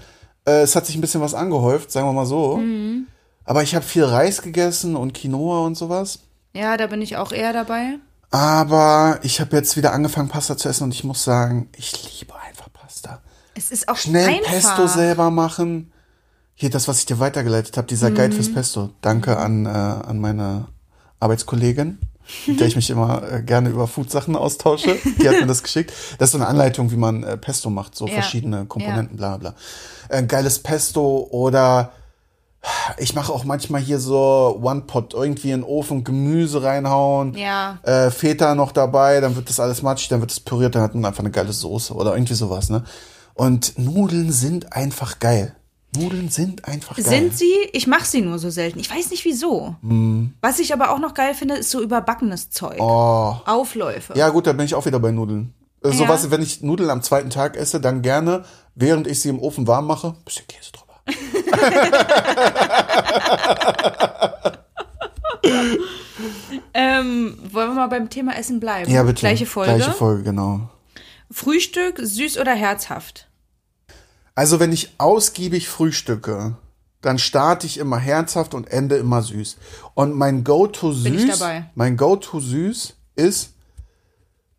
[0.45, 2.57] Äh, es hat sich ein bisschen was angehäuft, sagen wir mal so.
[2.57, 3.07] Mhm.
[3.45, 6.19] Aber ich habe viel Reis gegessen und Quinoa und sowas.
[6.53, 7.97] Ja, da bin ich auch eher dabei.
[8.29, 12.33] Aber ich habe jetzt wieder angefangen, Pasta zu essen und ich muss sagen, ich liebe
[12.47, 13.21] einfach Pasta.
[13.55, 14.51] Es ist auch Schnell einfach.
[14.51, 15.91] Pesto selber machen.
[16.53, 18.91] Hier, das, was ich dir weitergeleitet habe, dieser Guide fürs Pesto.
[19.01, 20.67] Danke an, äh, an meine
[21.19, 21.97] Arbeitskollegin,
[22.47, 24.97] mit der ich mich immer äh, gerne über Food-Sachen austausche.
[25.21, 25.91] Die hat mir das geschickt.
[26.17, 28.13] Das ist so eine Anleitung, wie man äh, Pesto macht, so Ja.
[28.13, 29.53] verschiedene Komponenten, bla bla.
[30.09, 31.91] Äh, geiles Pesto oder
[32.99, 37.33] ich mache auch manchmal hier so One-Pot, irgendwie in den Ofen Gemüse reinhauen.
[37.35, 37.79] Ja.
[37.83, 40.93] Äh, Feta noch dabei, dann wird das alles matschig, dann wird es püriert, dann hat
[40.93, 42.83] man einfach eine geile Soße oder irgendwie sowas, ne?
[43.33, 45.55] Und Nudeln sind einfach geil.
[45.95, 47.05] Nudeln sind einfach geil.
[47.05, 47.53] Sind sie?
[47.73, 48.79] Ich mache sie nur so selten.
[48.79, 49.75] Ich weiß nicht wieso.
[50.41, 52.77] Was ich aber auch noch geil finde, ist so überbackenes Zeug.
[52.79, 53.35] Oh.
[53.45, 54.13] Aufläufe.
[54.15, 55.53] Ja, gut, da bin ich auch wieder bei Nudeln.
[55.83, 55.93] Äh, Ja.
[55.95, 59.67] Sowas, wenn ich Nudeln am zweiten Tag esse, dann gerne, während ich sie im Ofen
[59.67, 60.91] warm mache, bisschen Käse drüber.
[66.73, 68.91] Ähm, wollen wir mal beim Thema Essen bleiben?
[68.91, 69.19] Ja, bitte.
[69.21, 69.75] Gleiche Folge.
[69.75, 70.69] Gleiche Folge, genau.
[71.29, 73.27] Frühstück, süß oder herzhaft?
[74.35, 76.55] Also, wenn ich ausgiebig frühstücke,
[77.01, 79.57] dann starte ich immer herzhaft und ende immer süß.
[79.93, 81.43] Und mein Go-To süß,
[81.75, 83.53] mein Go-To süß ist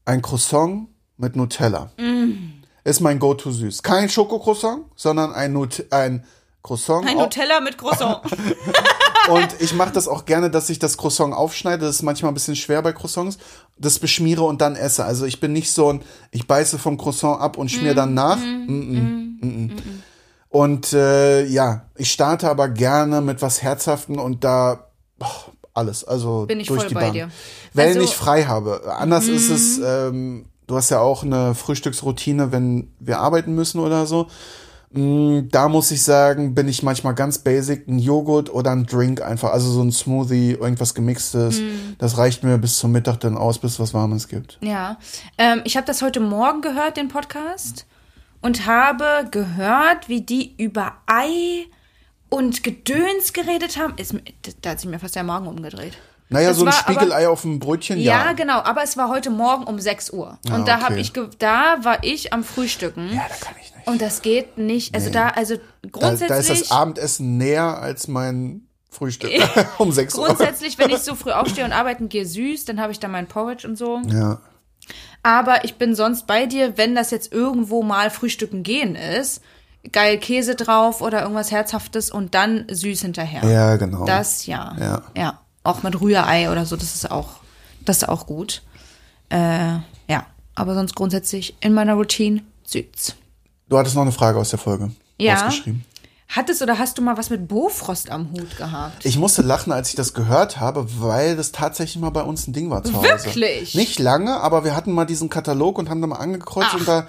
[0.05, 1.91] ein Croissant mit Nutella.
[1.97, 2.63] Mm.
[2.85, 3.83] Ist mein Go-To süß.
[3.83, 6.25] Kein Schokocroissant, sondern ein, Nut ein
[6.63, 7.09] Croissant.
[7.09, 8.23] Ein Nutella mit Croissant.
[9.29, 11.87] Und ich mache das auch gerne, dass ich das Croissant aufschneide.
[11.87, 13.39] Das ist manchmal ein bisschen schwer bei Croissants.
[13.79, 15.05] Das beschmiere und dann esse.
[15.05, 18.37] Also ich bin nicht so ein, ich beiße vom Croissant ab und schmier dann nach.
[18.37, 19.71] Mm -mm, mm -mm.
[20.51, 24.87] Und äh, ja, ich starte aber gerne mit was Herzhaften und da
[25.19, 27.13] boah, alles, also Bin ich durch voll die bei Bahn.
[27.13, 27.31] dir.
[27.73, 28.83] Wenn Also- ich frei habe.
[28.99, 34.05] Anders ist es, ähm, du hast ja auch eine Frühstücksroutine, wenn wir arbeiten müssen oder
[34.07, 34.29] so.
[34.93, 39.23] Mm, Da muss ich sagen, bin ich manchmal ganz basic, ein Joghurt oder ein Drink
[39.23, 41.61] einfach, also so ein Smoothie, irgendwas gemixtes.
[41.61, 41.97] Mhm.
[41.99, 44.59] Das reicht mir bis zum Mittag dann aus, bis es was Warmes gibt.
[44.61, 44.99] Ja.
[45.39, 47.87] Ähm, ich habe das heute Morgen gehört, den Podcast,
[48.41, 51.67] und habe gehört, wie die über Ei
[52.29, 53.95] und Gedöns geredet haben.
[53.97, 54.15] Ist,
[54.63, 55.97] da hat sich mir fast der Magen umgedreht.
[56.33, 58.33] Naja, Das so ein war aber- Spiegelei auf dem Brötchen, Ja, ja.
[58.33, 60.39] genau, aber es war heute Morgen um 6 Uhr.
[60.47, 60.85] Und Ah, da okay.
[60.85, 63.09] habe ich da war ich am Frühstücken.
[63.15, 63.87] Ja, da kann ich nicht.
[63.87, 64.95] Und das geht nicht.
[64.95, 65.13] Also Nee.
[65.15, 66.29] da, also Da, grundsätzlich.
[66.29, 69.31] da ist das Abendessen näher als mein Frühstück
[69.79, 70.27] um 6 Uhr.
[70.27, 73.27] Grundsätzlich, wenn ich so früh aufstehe und arbeiten gehe, süß, dann habe ich da mein
[73.27, 74.01] Porridge und so.
[74.07, 74.39] Ja.
[75.23, 79.41] Aber ich bin sonst bei dir, wenn das jetzt irgendwo mal Frühstücken gehen ist,
[79.93, 83.43] geil Käse drauf oder irgendwas Herzhaftes und dann süß hinterher.
[83.49, 84.05] Ja, genau.
[84.05, 84.77] Das ja.
[84.79, 85.03] Ja.
[85.17, 85.41] Ja.
[85.65, 87.29] Auch mit Rührei oder so, das ist auch,
[87.85, 88.63] das ist auch gut.
[89.31, 89.37] Äh,
[90.09, 90.27] ja.
[90.55, 93.15] Aber sonst grundsätzlich in meiner Routine süß.
[93.69, 95.47] Du hattest noch eine Frage aus der Folge Ja.
[95.47, 95.85] ausgeschrieben.
[96.29, 99.05] Hattest oder hast du mal was mit Bofrost am Hut gehabt?
[99.05, 102.55] Ich musste lachen, als ich das gehört habe, weil das tatsächlich mal bei uns ein
[102.55, 103.27] Ding war zu Hause.
[103.27, 103.75] Wirklich?
[103.75, 106.79] Nicht lange, aber wir hatten mal diesen Katalog und haben da mal angekreuzt Ach.
[106.79, 107.07] und da,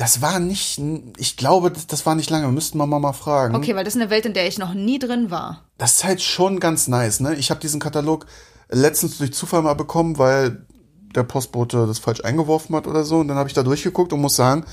[0.00, 0.80] das war nicht,
[1.18, 3.54] ich glaube, das, war nicht lange, müssten wir mal, mal fragen.
[3.54, 5.66] Okay, weil das ist eine Welt, in der ich noch nie drin war.
[5.76, 7.34] Das ist halt schon ganz nice, ne?
[7.34, 8.24] Ich habe diesen Katalog
[8.70, 10.64] letztens durch Zufall mal bekommen, weil
[11.14, 13.18] der Postbote das falsch eingeworfen hat oder so.
[13.18, 14.64] Und dann habe ich da durchgeguckt und muss sagen,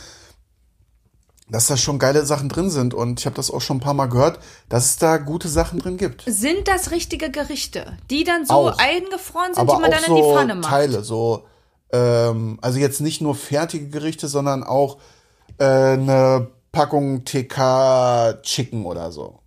[1.49, 2.93] dass da schon geile Sachen drin sind.
[2.93, 5.79] Und ich habe das auch schon ein paar Mal gehört, dass es da gute Sachen
[5.79, 6.23] drin gibt.
[6.25, 8.77] Sind das richtige Gerichte, die dann so Auch.
[8.77, 10.69] eingefroren sind, Aber die man dann in die Pfanne macht?
[10.69, 11.43] Teile, so
[11.91, 14.97] ähm, also jetzt nicht nur fertige Gerichte, sondern auch
[15.57, 19.39] äh, eine Packung TK Chicken oder so.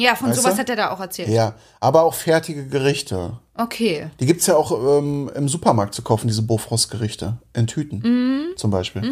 [0.00, 0.60] Ja, von Weißt sowas du?
[0.60, 1.28] hat er da auch erzählt.
[1.28, 3.38] Ja, aber auch fertige Gerichte.
[3.56, 4.08] Okay.
[4.18, 7.38] Die gibt's ja auch ähm, im Supermarkt zu kaufen, diese Bofrost-Gerichte.
[7.52, 8.56] In Tüten Mhm.
[8.56, 9.08] zum Beispiel.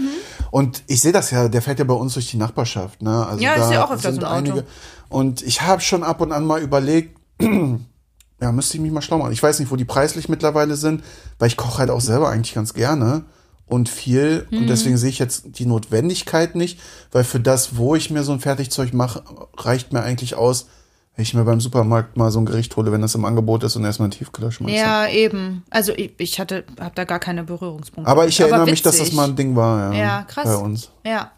[0.50, 3.00] Und ich sehe das ja, der fährt ja bei uns durch die Nachbarschaft.
[3.00, 3.24] Ne?
[3.24, 4.35] Also Ja, da ist ja auch öfters sind im Auto.
[4.37, 4.64] einige.
[5.09, 9.18] Und ich habe schon ab und an mal überlegt, ja, müsste ich mich mal schlau
[9.18, 9.33] machen.
[9.33, 11.05] Ich weiß nicht, wo die preislich mittlerweile sind,
[11.38, 13.24] weil ich koche halt auch selber eigentlich ganz gerne
[13.66, 14.46] und viel.
[14.51, 14.59] Mhm.
[14.59, 16.79] Und deswegen sehe ich jetzt die Notwendigkeit nicht,
[17.11, 19.22] weil für das, wo ich mir so ein Fertigzeug mache,
[19.57, 20.68] reicht mir eigentlich aus,
[21.14, 23.77] wenn ich mir beim Supermarkt mal so ein Gericht hole, wenn das im Angebot ist
[23.77, 24.75] und erstmal in den Tiefkühler schmeiße.
[24.75, 25.62] Ja, eben.
[25.68, 28.11] Also ich, ich hatte, habe da gar keine Berührungspunkte.
[28.11, 29.98] Aber ich erinnere mich, dass das mal ein Ding war, ja.
[29.98, 30.44] Ja, krass.
[30.44, 30.90] Bei uns.
[31.05, 31.33] Ja.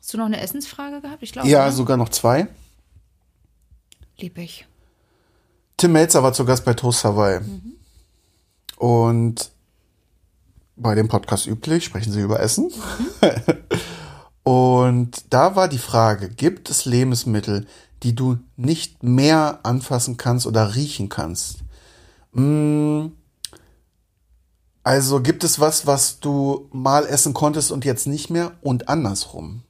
[0.00, 1.22] Hast du noch eine Essensfrage gehabt?
[1.22, 1.48] Ich glaube.
[1.48, 1.72] Ja, ne?
[1.72, 2.48] sogar noch zwei.
[4.18, 4.66] Lieb ich.
[5.76, 7.40] Tim Melzer war zu Gast bei Toast Hawaii.
[8.76, 9.50] Und
[10.76, 12.70] bei dem Podcast üblich sprechen sie über Essen.
[14.42, 17.66] Und da war die Frage, gibt es Lebensmittel,
[18.02, 21.58] die du nicht mehr anfassen kannst oder riechen kannst?
[22.32, 23.06] Mm,
[24.82, 29.62] Also gibt es was, was du mal essen konntest und jetzt nicht mehr und andersrum?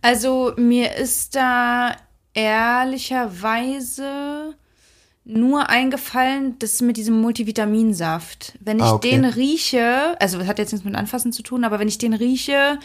[0.00, 1.94] Also mir ist da
[2.32, 4.54] ehrlicherweise
[5.28, 8.56] nur eingefallen, das mit diesem Multivitaminsaft.
[8.60, 9.10] Wenn ich Ah, okay.
[9.10, 12.14] den rieche, also das hat jetzt nichts mit Anfassen zu tun, aber wenn ich den
[12.14, 12.78] rieche,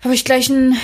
[0.00, 0.76] habe ich gleich ein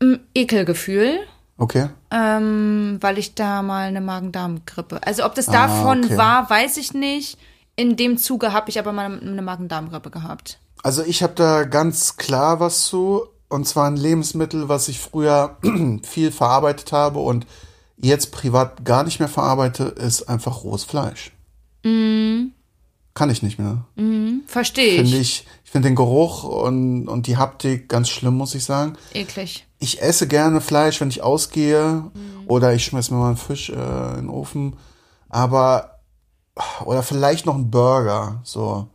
[0.00, 1.18] mm, Ekelgefühl.
[1.58, 1.90] Okay.
[2.10, 5.00] ähm, weil ich da mal eine Magen-Darm-Grippe.
[5.06, 6.16] Also ob das Ah, davon okay.
[6.16, 7.38] war, weiß ich nicht.
[7.76, 10.58] In dem Zuge habe ich aber mal eine Magen-Darm-Grippe gehabt.
[10.82, 13.22] Also ich habe da ganz klar was zu.
[13.48, 15.58] Und zwar ein Lebensmittel, was ich früher
[16.02, 17.46] viel verarbeitet habe und
[18.02, 21.32] jetzt privat gar nicht mehr verarbeite, ist einfach rohes Fleisch.
[23.14, 23.84] Kann ich nicht mehr.
[24.46, 25.20] Verstehe Finde ich.
[25.20, 28.94] ich, ich finde den Geruch und, und die Haptik ganz schlimm, muss ich sagen.
[29.14, 29.66] Eklig.
[29.78, 32.10] Ich esse gerne Fleisch, wenn ich ausgehe
[32.46, 33.72] oder ich schmeiß mir mal einen Fisch äh,
[34.12, 34.76] in den Ofen.
[35.28, 36.00] Aber,
[36.84, 38.88] oder vielleicht noch einen Burger, so.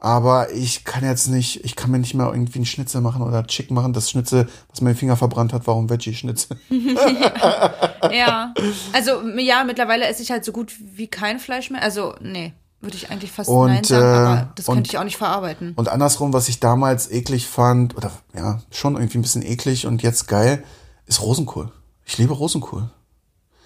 [0.00, 3.44] Aber ich kann jetzt nicht, ich kann mir nicht mehr irgendwie einen Schnitzel machen oder
[3.46, 3.92] Chicken machen.
[3.92, 6.56] Das Schnitzel, was mein Finger verbrannt hat, warum Veggie-Schnitzel?
[8.12, 8.54] Ja.
[8.92, 11.82] Also, ja, mittlerweile esse ich halt so gut wie kein Fleisch mehr.
[11.82, 15.04] Also, nee, würde ich eigentlich fast Und, nein sagen, aber das und- könnte ich auch
[15.04, 15.72] nicht verarbeiten.
[15.76, 20.02] Und andersrum, was ich damals eklig fand, oder ja, schon irgendwie ein bisschen eklig und
[20.02, 20.62] jetzt geil,
[21.06, 21.72] ist Rosenkohl.
[22.04, 22.88] Ich liebe Rosenkohl.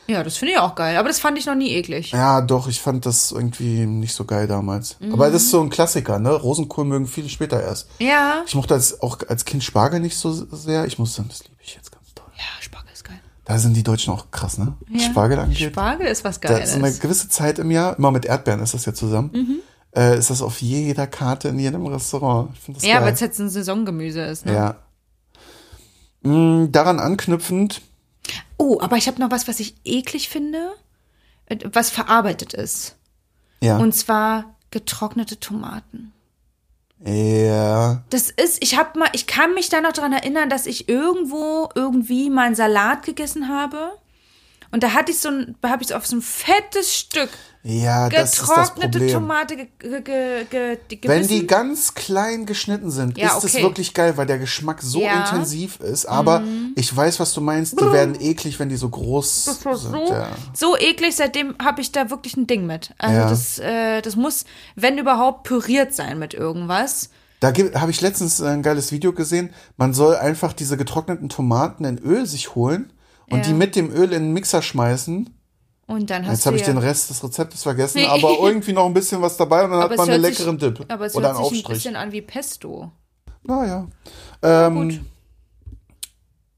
[0.09, 0.97] Ja, das finde ich auch geil.
[0.97, 2.11] Aber das fand ich noch nie eklig.
[2.11, 4.97] Ja, doch, ich fand das irgendwie nicht so geil damals.
[5.13, 6.31] Aber das ist so ein Klassiker, ne?
[6.33, 7.89] Rosenkohl mögen viele später erst.
[7.99, 8.43] Ja.
[8.47, 10.85] Ich mochte als, auch als Kind Spargel nicht so sehr.
[10.87, 12.27] Ich muss sagen, das liebe ich jetzt ganz toll.
[12.37, 13.21] Ja, Spargel ist geil.
[13.45, 14.75] Da sind die Deutschen auch krass, ne?
[14.91, 15.01] Ja.
[15.01, 15.71] Spargel angeht.
[15.71, 16.71] Spargel ist was da Geiles.
[16.71, 19.57] ist so eine gewisse Zeit im Jahr, immer mit Erdbeeren ist das ja zusammen, Mhm.
[19.97, 22.51] äh, ist das auf jeder Karte in jedem Restaurant.
[22.81, 24.53] Ja, weil es jetzt ein Saisongemüse ist, ne?
[24.55, 24.77] Ja.
[26.29, 27.83] Mm, daran anknüpfend,
[28.63, 30.73] Oh, aber ich habe noch was, was ich eklig finde,
[31.47, 32.95] äh, was verarbeitet ist.
[33.61, 36.13] ja, Und zwar getrocknete Tomaten.
[37.05, 38.05] Ja.
[38.11, 41.71] Das ist, ich habe mal, ich kann mich da noch dran erinnern, dass ich irgendwo
[41.75, 43.99] irgendwie mal einen Salat gegessen habe.
[44.73, 47.29] Und da hatte ich so ein, habe ich so auf so ein fettes Stück
[47.63, 49.13] Ja, das ist das getrocknete.
[49.13, 51.47] Tomate ge, ge, ge, ge, die Wenn die gebissen.
[51.47, 53.63] ganz klein geschnitten sind, Ja, ist es okay.
[53.63, 55.15] wirklich geil, weil der Geschmack so Ja.
[55.15, 55.21] Mhm.
[55.21, 56.07] intensiv ist.
[56.07, 56.43] Aber
[56.75, 57.79] ich weiß, was du meinst.
[57.81, 59.93] Die werden eklig, wenn die so groß Das war sind.
[59.93, 60.29] so, Ja.
[60.55, 62.95] so eklig, seitdem habe ich da wirklich ein Ding mit.
[62.99, 67.11] Also das, äh, das muss, wenn überhaupt, püriert sein mit irgendwas.
[67.41, 69.53] Da habe ich letztens ein geiles Video gesehen.
[69.77, 72.91] Man soll einfach diese getrockneten Tomaten in Öl sich holen
[73.33, 73.45] und Ja.
[73.45, 75.29] die mit dem Öl in den Mixer schmeißen.
[75.89, 78.07] Und dann hast Jetzt habe ich ja, den Rest des Rezeptes vergessen, Nee.
[78.07, 80.39] aber irgendwie noch ein bisschen was dabei und dann Aber hat man einen hört sich-
[80.47, 82.93] leckeren Dip aber es oder hört einen sich ein bisschen an wie Pesto.
[83.43, 83.89] Naja.
[84.43, 85.01] Ähm, Gut.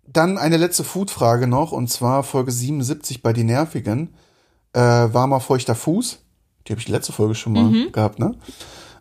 [0.07, 4.15] Dann eine letzte Food-Frage noch, und zwar Folge 77 bei Die Nervigen.
[4.73, 6.19] Äh, warmer, feuchter Fuß.
[6.67, 7.93] Die habe ich die letzte Folge schon mal Mhm.
[7.93, 8.37] gehabt, ne?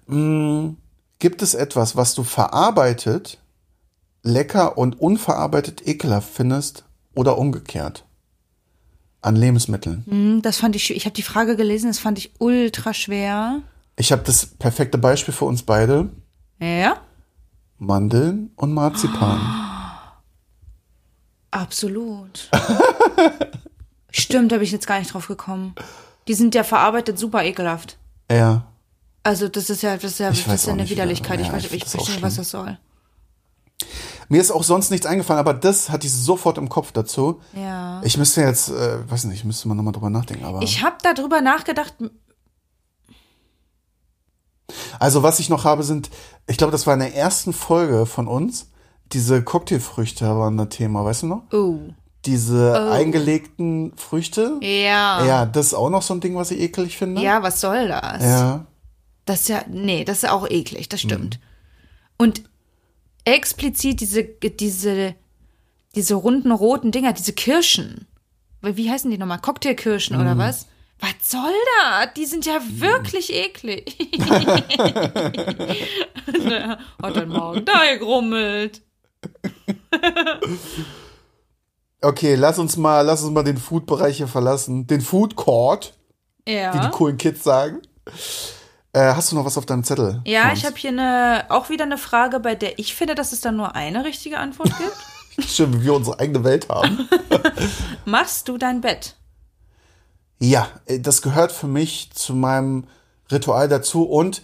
[0.08, 0.78] Mm,
[1.20, 3.40] gibt es etwas, was du verarbeitet,
[4.24, 8.06] lecker und unverarbeitet ekelhaft findest oder umgekehrt?
[9.22, 10.04] An Lebensmitteln.
[10.08, 13.62] Hm, Das fand ich, ich habe die Frage gelesen, das fand ich ultra schwer.
[13.96, 16.10] Ich habe das perfekte Beispiel für uns beide.
[16.60, 16.98] Ja?
[17.78, 19.40] Mandeln und Marzipan.
[21.52, 22.50] Absolut.
[24.12, 25.76] Stimmt, da bin ich jetzt gar nicht drauf gekommen.
[26.28, 27.98] Die sind ja verarbeitet super ekelhaft.
[28.32, 28.66] Ja.
[29.24, 31.40] Also das ist ja, das ist ja, Ich das weiß ist ja eine Widerlichkeit.
[31.40, 32.78] Ich ja, weiß, ich ich, verstehe nicht, was das soll.
[34.30, 37.42] Mir ist auch sonst nichts eingefallen, aber das hatte ich sofort im Kopf dazu.
[37.54, 38.02] Ja.
[38.04, 40.62] Ich müsste jetzt, äh, weiß nicht, müsste man nochmal drüber nachdenken, aber.
[40.62, 41.94] Ich habe darüber nachgedacht,
[45.00, 46.10] also was ich noch habe, sind,
[46.48, 48.70] ich glaube, das war in der ersten Folge von uns.
[49.12, 51.44] Diese Cocktailfrüchte waren das Thema, weißt du noch?
[51.52, 51.80] oh,
[52.26, 54.58] Diese eingelegten Früchte.
[54.62, 55.24] ja.
[55.26, 57.22] Ja, das ist auch noch so ein Ding, was ich eklig finde.
[57.22, 58.24] Ja, was soll das?
[58.24, 58.66] Ja.
[59.26, 61.38] Das ist ja, nee, das ist auch eklig, das stimmt.
[61.40, 61.44] Mhm.
[62.18, 62.44] Und
[63.26, 65.16] explizit diese, diese,
[65.96, 68.08] diese runden roten Dinger, diese Kirschen.
[68.62, 69.40] Wie heißen die nochmal?
[69.40, 70.22] Cocktailkirschen Mhm.
[70.22, 70.68] oder was?
[71.00, 72.14] Was soll das?
[72.16, 73.98] Die sind ja wirklich eklig.
[76.28, 78.82] Der Hat dein Magen da gegrummelt.
[82.02, 84.88] Okay, lass uns mal, lass uns mal den Food-Bereich hier verlassen.
[84.88, 85.94] Den Food Court,
[86.46, 86.90] wie die Ja.
[86.90, 87.82] coolen Kids sagen.
[88.94, 90.22] Äh, hast du noch was auf deinem Zettel?
[90.26, 93.42] Ja, ich habe hier eine, auch wieder eine Frage, bei der ich finde, dass es
[93.42, 95.48] dann nur eine richtige Antwort gibt.
[95.50, 97.10] Schön, wie wir unsere eigene Welt haben.
[98.06, 99.16] Machst du dein Bett?
[100.40, 102.86] Ja, äh, das gehört für mich zu meinem
[103.32, 104.44] Ritual dazu und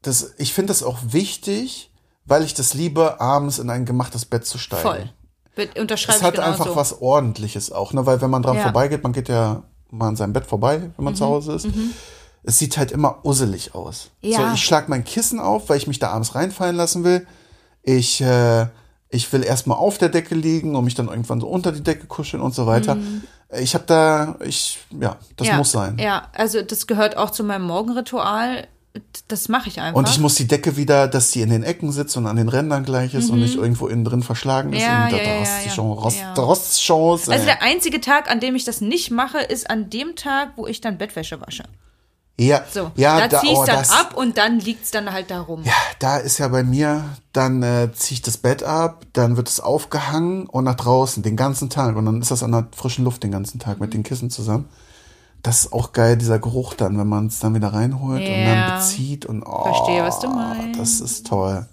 [0.00, 1.90] das, ich finde das auch wichtig,
[2.24, 4.82] weil ich das liebe, abends in ein gemachtes Bett zu steigen.
[4.82, 5.10] Voll.
[5.56, 6.76] Be- Unterschreibe Es hat genau einfach so.
[6.76, 8.06] was Ordentliches auch, ne?
[8.06, 8.60] Weil wenn man dran Ja.
[8.60, 8.64] Mhm.
[8.64, 11.66] vorbeigeht, man geht ja mal an seinem Bett vorbei, wenn man zu Hause ist.
[12.46, 14.10] Es sieht halt immer usselig aus.
[14.22, 14.38] Ja.
[14.48, 17.26] So, ich schlag mein Kissen auf, weil ich mich da abends reinfallen lassen will.
[17.82, 18.66] Ich, äh,
[19.08, 22.06] ich will erstmal auf der Decke liegen und mich dann irgendwann so unter die Decke
[22.06, 22.96] kuscheln und so weiter.
[23.58, 25.50] Ich habe da, ich, ja, das Mhm.
[25.52, 25.98] ja, muss sein.
[25.98, 28.66] Ja, also das gehört auch zu meinem Morgenritual.
[29.28, 29.98] Das mache ich einfach.
[29.98, 32.48] Und ich muss die Decke wieder, dass sie in den Ecken sitzt und an den
[32.48, 34.80] Rändern gleich ist und nicht irgendwo innen drin verschlagen ist.
[34.80, 34.86] Mhm.
[34.86, 35.72] Ja, und da, ja, da hast ja.
[35.72, 36.32] Chance, Rost, Ja.
[36.34, 37.30] Rostchance.
[37.30, 37.44] also ey.
[37.46, 40.80] der einzige Tag, an dem ich das nicht mache, ist an dem Tag, wo ich
[40.80, 41.64] dann Bettwäsche wasche.
[42.38, 45.30] Ja, So, ja, da, zieh ich oh, dann das, ab und dann liegt's dann halt
[45.30, 45.62] da rum.
[45.64, 49.48] Ja, da ist ja bei mir, dann äh, ziehe ich das Bett ab, dann wird
[49.48, 51.96] es aufgehangen und nach draußen den ganzen Tag.
[51.96, 54.68] Und dann ist das an der frischen Luft den ganzen Tag mit den Kissen zusammen.
[55.42, 58.58] Das ist auch geil, dieser Geruch dann, wenn man es dann wieder reinholt und dann
[58.58, 58.76] Ja.
[58.76, 60.80] bezieht und oh, Verstehe, was du meinst.
[60.80, 61.66] Das ist toll.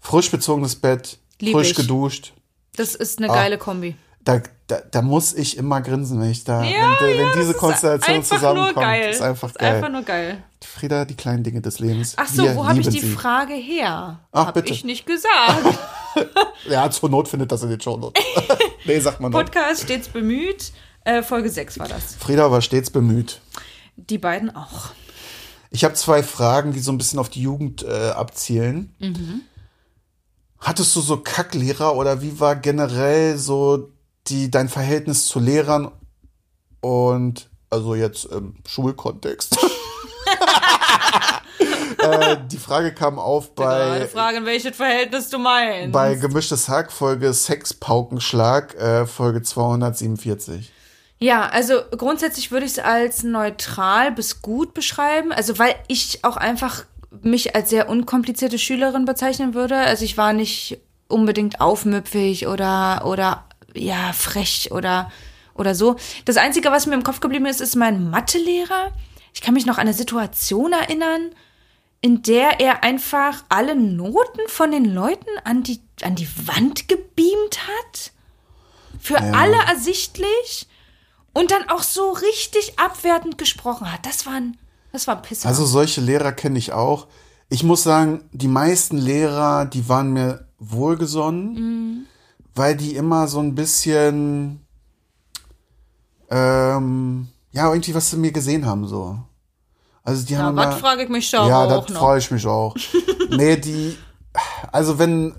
[0.00, 1.76] Frisch bezogenes Bett, Lieb frisch ich.
[1.76, 2.32] geduscht.
[2.76, 3.34] Das ist eine Ah.
[3.34, 3.94] geile Kombi.
[4.24, 7.52] Da, da, da muss ich immer grinsen, wenn ich da, Ja, wenn, wenn ja, diese
[7.52, 8.76] das Konstellation ist zusammenkommt.
[8.76, 9.10] Nur geil.
[9.10, 9.74] Ist einfach Das geil.
[9.74, 10.42] Einfach nur geil.
[10.64, 12.14] Frieda, die kleinen Dinge des Lebens.
[12.16, 13.10] Ach so, Wir wo habe ich die sie.
[13.10, 14.20] Frage her?
[14.30, 14.72] Ach, hab bitte.
[14.72, 15.78] ich nicht gesagt.
[16.68, 18.22] Ja, zur Not findet das in den Shownotes.
[18.84, 19.32] nee, sagt man.
[19.32, 20.70] Podcast stets bemüht.
[21.04, 22.16] Äh, Folge 6 war das.
[22.16, 23.40] Frieda war stets bemüht.
[23.96, 24.90] Die beiden auch.
[25.70, 28.94] Ich habe zwei Fragen, die so ein bisschen auf die Jugend äh, abzielen.
[28.98, 29.40] Mhm.
[30.58, 33.88] Hattest du so Kacklehrer oder wie war generell so
[34.28, 35.90] die, dein Verhältnis zu Lehrern
[36.80, 39.56] und also jetzt im Schulkontext?
[41.98, 45.92] äh, die Frage kam auf Gerade bei, fragen, welches Verhältnis du meinst.
[45.92, 50.72] bei Gemischtes Hack, Folge Sexpaukenschlag, äh, Folge 247.
[51.18, 55.32] Ja, also grundsätzlich würde ich es als neutral bis gut beschreiben.
[55.32, 56.84] Also weil ich auch einfach
[57.22, 59.76] mich als sehr unkomplizierte Schülerin bezeichnen würde.
[59.76, 63.44] Also ich war nicht unbedingt aufmüpfig oder oder
[63.74, 65.10] ja frech oder
[65.54, 65.96] oder so.
[66.24, 68.90] Das einzige, was mir im Kopf geblieben ist, ist mein Mathelehrer.
[69.34, 71.30] Ich kann mich noch an eine Situation erinnern.
[72.04, 77.58] in der er einfach alle Noten von den Leuten an die, an die Wand gebeamt
[77.68, 78.10] hat.
[79.00, 79.30] Für Ja.
[79.34, 80.66] alle ersichtlich.
[81.32, 84.04] Und dann auch so richtig abwertend gesprochen hat.
[84.04, 84.56] Das war ein,
[84.92, 85.48] das war ein Pisser.
[85.48, 87.06] Also solche Lehrer kenne ich auch.
[87.50, 92.06] Ich muss sagen, die meisten Lehrer, die waren mir wohlgesonnen, Mhm.
[92.54, 94.66] Weil die immer so ein bisschen,
[96.30, 99.18] ähm, ja, irgendwie was sie mir gesehen haben, so.
[100.04, 102.74] Also die ja, haben immer, frage ich mich da ja, das freue ich mich auch.
[103.30, 103.96] nee, die,
[104.72, 105.34] also wenn,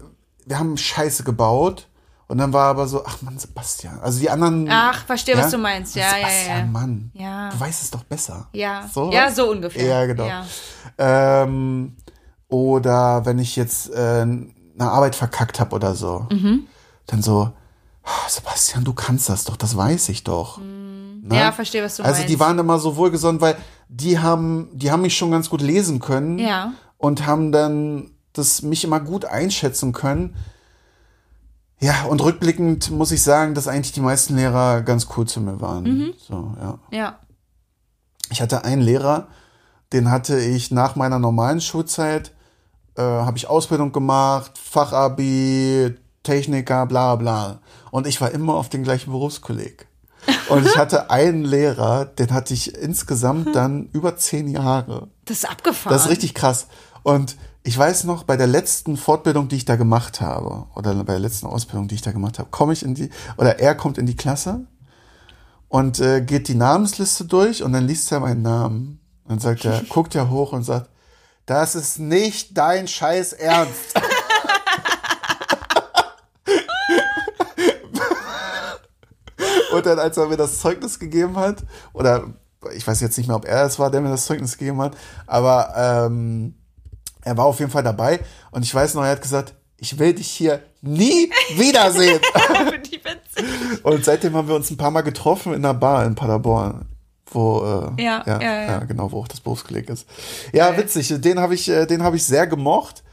[0.46, 1.88] wir haben Scheiße gebaut
[2.28, 4.00] und dann war aber so, ach Mann, Sebastian.
[4.00, 4.68] Also die anderen.
[4.72, 5.96] Ach, verstehe, was du meinst.
[5.96, 6.66] Ja, ja, Sebastian, ja.
[6.66, 7.12] Mann.
[7.14, 7.50] Ja.
[7.50, 8.48] Du weißt es doch besser.
[8.54, 8.90] Ja.
[8.92, 9.86] So, ja, so ungefähr.
[9.86, 10.26] Ja, genau.
[10.26, 10.46] Ja.
[10.98, 11.98] Ähm,
[12.48, 14.50] oder wenn ich jetzt äh, eine
[14.80, 16.68] Arbeit verkackt habe oder so, Mhm.
[17.08, 17.52] Dann so,
[18.04, 20.60] "Ah, Sebastian, du kannst das doch, das weiß ich doch.
[20.60, 21.38] Ne?
[21.38, 22.30] Ja, verstehe, was du also meinst.
[22.30, 23.56] die waren immer so wohlgesonnen, weil
[23.90, 26.74] die haben, die haben mich schon ganz gut lesen können Ja.
[26.98, 30.36] und haben dann das mich immer gut einschätzen können.
[31.80, 35.60] Ja, und rückblickend muss ich sagen, dass eigentlich die meisten Lehrer ganz cool zu mir
[35.62, 35.84] waren.
[35.84, 36.14] Mhm.
[36.18, 36.80] So, ja.
[36.92, 37.20] Ja.
[38.30, 39.28] Ich hatte einen Lehrer,
[39.92, 42.32] den hatte ich nach meiner normalen Schulzeit,
[42.96, 47.60] äh, habe ich Ausbildung gemacht, Fachabi, Techniker, bla bla.
[47.92, 49.88] Und ich war immer auf den gleichen Berufskolleg.
[50.50, 55.10] Und ich hatte einen Lehrer, den hatte ich insgesamt dann über zehn Jahre.
[55.26, 55.94] Das ist abgefahren.
[55.94, 56.68] Das ist richtig krass.
[57.04, 61.14] Und ich weiß noch, bei der letzten Fortbildung, die ich da gemacht habe, oder bei
[61.14, 63.98] der letzten Ausbildung, die ich da gemacht habe, komme ich in die, oder er kommt
[63.98, 64.66] in die Klasse
[65.70, 69.00] und äh, geht die Namensliste durch und dann liest er meinen Namen.
[69.24, 70.90] Und dann sagt er, guckt er hoch und sagt,
[71.46, 73.96] das ist nicht dein Scheiß Ernst.
[79.74, 81.64] Und dann, als er mir das Zeugnis gegeben hat,
[81.94, 82.26] oder
[82.76, 84.96] ich weiß jetzt nicht mehr, ob er es war, der mir das Zeugnis gegeben hat,
[85.28, 85.74] aber
[86.08, 86.56] ähm,
[87.22, 88.20] er war auf jeden Fall dabei
[88.52, 92.22] und ich weiß noch, er hat gesagt, ich will dich hier nie wiedersehen.
[93.84, 96.86] Und seitdem haben wir uns ein paar Mal getroffen in einer Bar in Paderborn.
[97.26, 98.80] Wo, äh, Ja, ja, ja, ja.
[98.80, 100.08] genau, wo auch das Berufskolleg ist.
[100.54, 100.78] Ja, Geil.
[100.84, 101.14] witzig.
[101.20, 103.04] Den habe ich, äh, den habe ich sehr gemocht.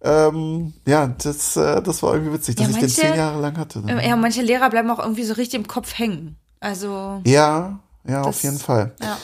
[0.00, 3.40] Ähm, ja, das, äh, das war irgendwie witzig, dass Ja, ich den manche- zehn Jahre
[3.40, 3.82] lang hatte.
[4.02, 6.36] Ja, manche Lehrer bleiben auch irgendwie so richtig im Kopf hängen.
[6.60, 8.94] Also, Ja, ja, auf Das- jeden Fall.
[9.02, 9.16] ja.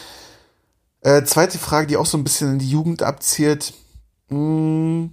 [1.01, 3.75] Äh, zweite Frage, die auch so ein bisschen in die Jugend abzielt.
[4.31, 5.11] Hm,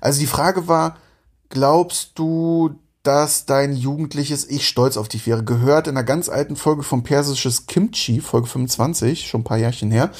[0.00, 0.96] also die Frage war,
[1.48, 5.42] glaubst du, dass dein jugendliches Ich stolz auf dich wäre?
[5.42, 9.90] Gehört in einer ganz alten Folge vom Persisches Kimchi, Folge 25, schon ein paar Jährchen
[9.90, 10.10] her.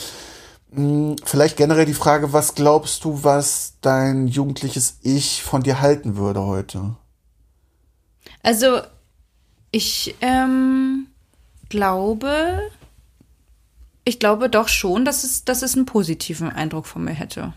[0.72, 6.16] Hm, vielleicht generell die Frage, was glaubst du, was dein jugendliches Ich von dir halten
[6.16, 6.96] würde heute?
[8.42, 8.80] Also,
[9.72, 11.06] ich ähm,
[11.68, 12.60] glaube,
[14.04, 17.52] ich glaube doch schon, dass es, dass es einen positiven Eindruck von mir hätte.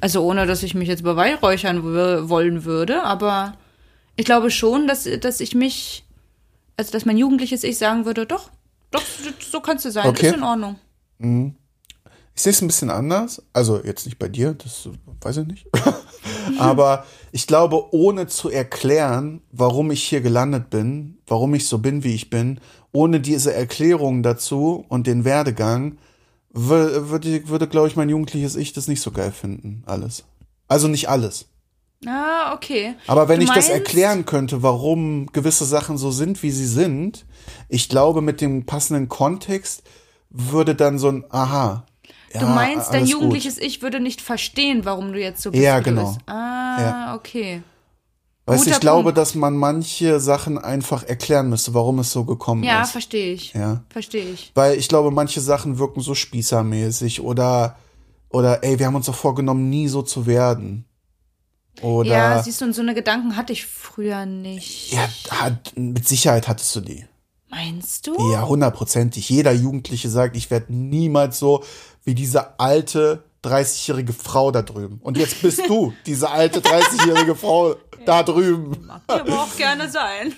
[0.00, 1.82] Also ohne, dass ich mich jetzt beweihräuchern
[2.28, 3.54] wollen würde, aber
[4.16, 6.04] ich glaube schon, dass, dass ich mich,
[6.76, 8.50] also dass mein jugendliches Ich sagen würde, doch,
[8.92, 9.02] doch,
[9.40, 10.28] so kannst du sein, Okay.
[10.28, 10.76] ist in Ordnung.
[12.38, 13.42] Ich sehe es ein bisschen anders.
[13.52, 14.88] Also jetzt nicht bei dir, das
[15.22, 15.66] weiß ich nicht.
[16.60, 22.04] Aber ich glaube, ohne zu erklären, warum ich hier gelandet bin, warum ich so bin,
[22.04, 22.60] wie ich bin,
[22.92, 25.98] ohne diese Erklärung dazu und den Werdegang,
[26.54, 29.82] wür- würde, würde glaube ich, mein jugendliches Ich das nicht so geil finden.
[29.86, 30.22] Alles.
[30.68, 31.46] Also nicht alles.
[32.06, 32.94] Ah, okay.
[33.08, 36.68] Aber wenn Du ich das meinst- erklären könnte, warum gewisse Sachen so sind, wie sie
[36.68, 37.26] sind,
[37.68, 39.82] ich glaube, mit dem passenden Kontext
[40.30, 41.84] würde dann so ein Aha.
[42.32, 43.20] Du ja, meinst, dein alles gut.
[43.22, 45.62] jugendliches Ich würde nicht verstehen, warum du jetzt so bist.
[45.62, 46.08] Ja, du genau.
[46.12, 46.20] bist.
[46.28, 47.14] Ah, Ja.
[47.16, 47.62] okay.
[48.46, 49.18] Weißt du, ich glaube, Punkt.
[49.18, 52.92] dass man manche Sachen einfach erklären müsste, warum es so gekommen Ja, ist.
[52.92, 53.52] verstehe ich.
[53.52, 53.82] Ja.
[53.90, 54.52] Verstehe ich.
[54.54, 57.76] Weil ich glaube, manche Sachen wirken so spießermäßig oder,
[58.30, 60.86] oder, ey, wir haben uns doch vorgenommen, nie so zu werden.
[61.82, 64.92] Oder, ja, siehst du, und so eine Gedanken hatte ich früher nicht.
[64.92, 67.04] ja, hat, mit Sicherheit hattest du die.
[67.50, 68.14] Meinst du?
[68.32, 69.28] Ja, hundertprozentig.
[69.30, 71.62] Jeder Jugendliche sagt, ich werde niemals so
[72.08, 74.98] wie diese alte 30-jährige Frau da drüben.
[75.02, 78.86] Und jetzt bist du diese alte 30-jährige Frau da drüben.
[78.86, 80.34] Mag aber auch gerne sein.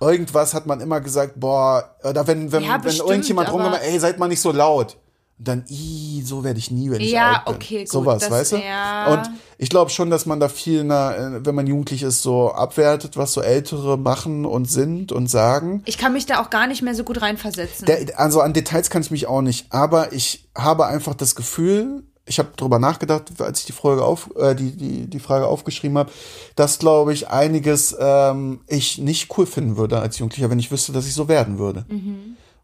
[0.00, 3.98] irgendwas hat man immer gesagt, boah, oder wenn, wenn, Ja, wenn bestimmt, irgendjemand rumgemacht, ey,
[3.98, 4.96] seid mal nicht so laut.
[5.38, 7.54] Dann, i, so werde ich nie, wenn ich Ja, alt bin.
[7.56, 8.56] okay, gut, Sowas, weißt du?
[8.58, 9.12] ja.
[9.12, 12.52] Und ich glaube schon, dass man da viel, na, äh, wenn man jugendlich ist, so
[12.52, 15.82] abwertet, was so Ältere machen und sind und sagen.
[15.86, 17.86] Ich kann mich da auch gar nicht mehr so gut reinversetzen.
[17.86, 22.04] Der, also an Details kann ich mich auch nicht, aber ich habe einfach das Gefühl,
[22.24, 25.98] ich habe drüber nachgedacht, als ich die Folge auf, äh, die, die, die Frage aufgeschrieben
[25.98, 26.12] habe,
[26.54, 30.92] dass, glaube ich, einiges ähm, ich nicht cool finden würde als Jugendlicher, wenn ich wüsste,
[30.92, 31.84] dass ich so werden würde.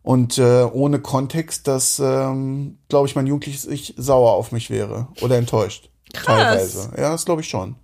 [0.09, 5.09] Und äh, ohne Kontext, dass, ähm, glaube ich, mein jugendliches Ich sauer auf mich wäre
[5.21, 5.91] oder enttäuscht.
[6.15, 6.25] Krass.
[6.25, 6.93] Teilweise.
[6.97, 7.77] Ja, das glaube ich schon.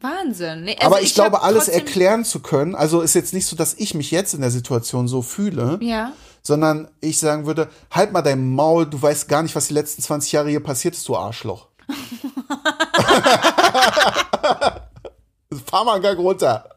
[0.00, 0.64] Wahnsinn.
[0.64, 3.56] Nee, also Aber ich, glaube, hab alles erklären zu können, also ist jetzt nicht so,
[3.56, 6.12] dass ich mich jetzt in der Situation so fühle, Ja.
[6.42, 10.00] sondern ich sagen würde, halt mal dein Maul, du weißt gar nicht, was die letzten
[10.00, 11.68] 20 Jahre hier passiert ist, du Arschloch.
[15.66, 16.70] Fahr mal einen Gang runter.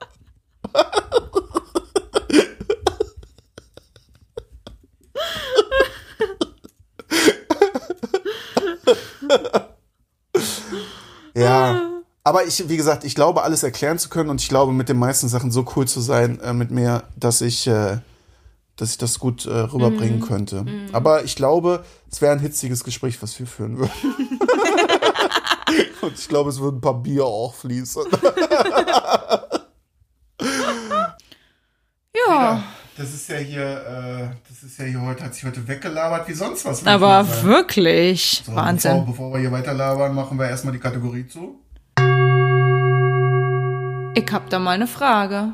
[11.36, 11.88] ja.
[12.24, 15.00] Aber ich, wie gesagt, ich glaube, alles erklären zu können und ich glaube, mit den
[15.00, 17.98] meisten Sachen so cool zu sein äh, mit mir, dass ich, äh,
[18.76, 20.66] dass ich das gut äh, rüberbringen könnte.
[20.92, 23.92] Aber ich glaube, es wäre ein hitziges Gespräch, was wir führen würden.
[26.02, 28.04] und ich glaube, es würden ein paar Bier auch fließen.
[32.28, 32.64] Ja.
[33.02, 36.34] Das ist ja hier, äh, das ist ja hier heute, hat sich heute weggelabert wie
[36.34, 36.86] sonst was.
[36.86, 38.43] Aber wirklich.
[38.45, 38.91] So, Wahnsinn.
[38.91, 41.60] Bevor, bevor wir hier weiter labern, machen wir erstmal die Kategorie zu.
[44.14, 45.54] Ich hab da mal eine Frage.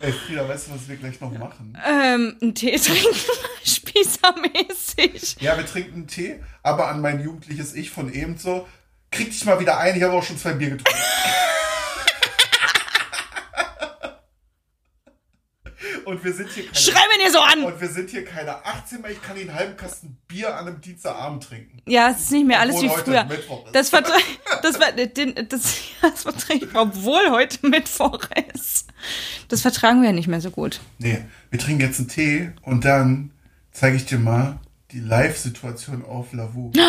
[0.00, 1.78] Ey, Frieda, weißt du, was wir gleich noch machen?
[1.88, 3.14] Ähm, einen Tee trinken,
[3.64, 5.36] spießermäßig.
[5.40, 8.66] Ja, wir trinken Tee, aber an mein jugendliches Ich von eben so,
[9.12, 10.98] krieg dich mal wieder ein, ich habe auch schon zwei Bier getrunken.
[16.04, 17.64] Und wir sind hier keine, Schrei mir nicht so an!
[17.64, 20.80] und wir sind hier keine 18 mehr, ich kann den halben Kasten Bier an einem
[20.80, 21.78] Dienstagabend trinken.
[21.86, 23.26] Ja, es ist nicht mehr alles Obwohl wie früher.
[23.72, 28.20] Das verträgt, das, ver- den, das, das verträgt, obwohl heute Mittwoch
[28.54, 28.86] ist.
[29.48, 30.80] Das vertragen wir ja nicht mehr so gut.
[30.98, 33.30] Nee, wir trinken jetzt einen Tee und dann
[33.72, 34.58] zeige ich dir mal
[34.92, 36.72] die Live-Situation auf Lavu.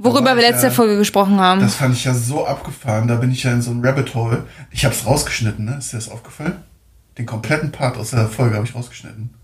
[0.00, 1.60] Worüber wir letzte äh, Folge gesprochen haben.
[1.60, 3.08] Das fand ich ja so abgefahren.
[3.08, 4.46] Da bin ich ja in so ein Rabbit Hole.
[4.70, 5.76] Ich hab's rausgeschnitten, ne?
[5.78, 6.62] Ist dir das aufgefallen?
[7.18, 9.34] Den kompletten Part aus der Folge habe ich rausgeschnitten.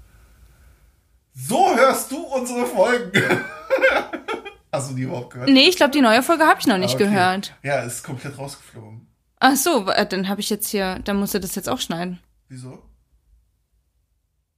[1.34, 3.12] So hörst du unsere Folgen.
[4.72, 5.48] Hast du die überhaupt gehört?
[5.50, 7.04] nee, ich glaube, die neue Folge habe ich noch nicht Ah, okay.
[7.04, 7.54] gehört.
[7.62, 9.06] Ja, ist komplett rausgeflogen.
[9.40, 12.20] Ach so, äh, dann habe ich jetzt hier, dann musst du das jetzt auch schneiden.
[12.48, 12.82] Wieso?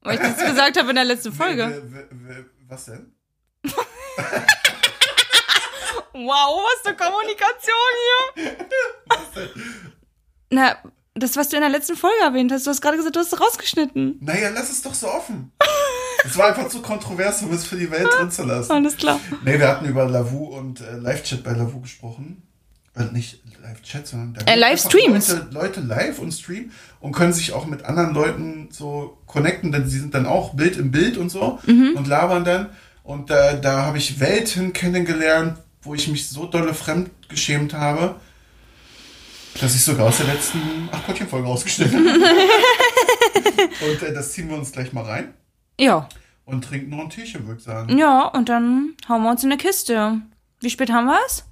[0.03, 1.83] Weil ich das gesagt habe in der letzten Folge.
[2.69, 3.13] Was denn?
[6.19, 7.75] Wow, was eine Kommunikation
[8.35, 8.57] hier.
[10.51, 10.77] Na,
[11.17, 13.33] das, was du in der letzten Folge erwähnt hast, du hast gerade gesagt, du hast
[13.33, 14.19] es rausgeschnitten.
[14.21, 15.53] Naja, lass es doch so offen.
[16.25, 18.73] Es war einfach zu kontrovers, um es für die Welt drin zu lassen.
[18.73, 19.19] Alles klar.
[19.45, 22.43] Nee, wir hatten über Lavu und äh, Live-Chat bei Lavu gesprochen.
[22.97, 25.29] Äh, nicht Live-Chat, sondern da Äh, Livestreams.
[25.31, 29.89] Leute, Leute live und streamen und können sich auch mit anderen Leuten so connecten, denn
[29.89, 31.93] sie sind dann auch Bild im Bild und so Mhm.
[31.97, 32.71] und labern dann.
[33.03, 38.17] Und da, da habe ich Welten kennengelernt, wo ich mich so dolle fremd geschämt habe,
[39.61, 43.91] dass ich sogar aus der letzten Acht-Pottchen-Folge rausgeschnitten habe.
[43.91, 45.35] und äh, das ziehen wir uns gleich mal rein
[45.81, 46.09] Ja.
[46.45, 47.97] und trinken noch ein Teechen, würde ich sagen.
[47.99, 50.21] Ja, und dann hauen wir uns in eine Kiste.
[50.61, 51.45] Wie spät haben wir es?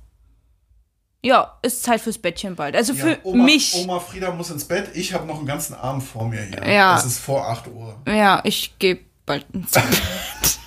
[1.23, 2.77] Ja, ist Zeit fürs Bettchen bald.
[2.77, 3.75] Also für Ja, Oma, mich.
[3.77, 4.91] Oma Frieda muss ins Bett.
[4.95, 6.63] Ich habe noch einen ganzen Abend vor mir hier.
[6.71, 6.99] Ja.
[6.99, 7.97] Es ist vor 8 Uhr.
[8.07, 9.85] Ja, ich gehe bald ins Bett.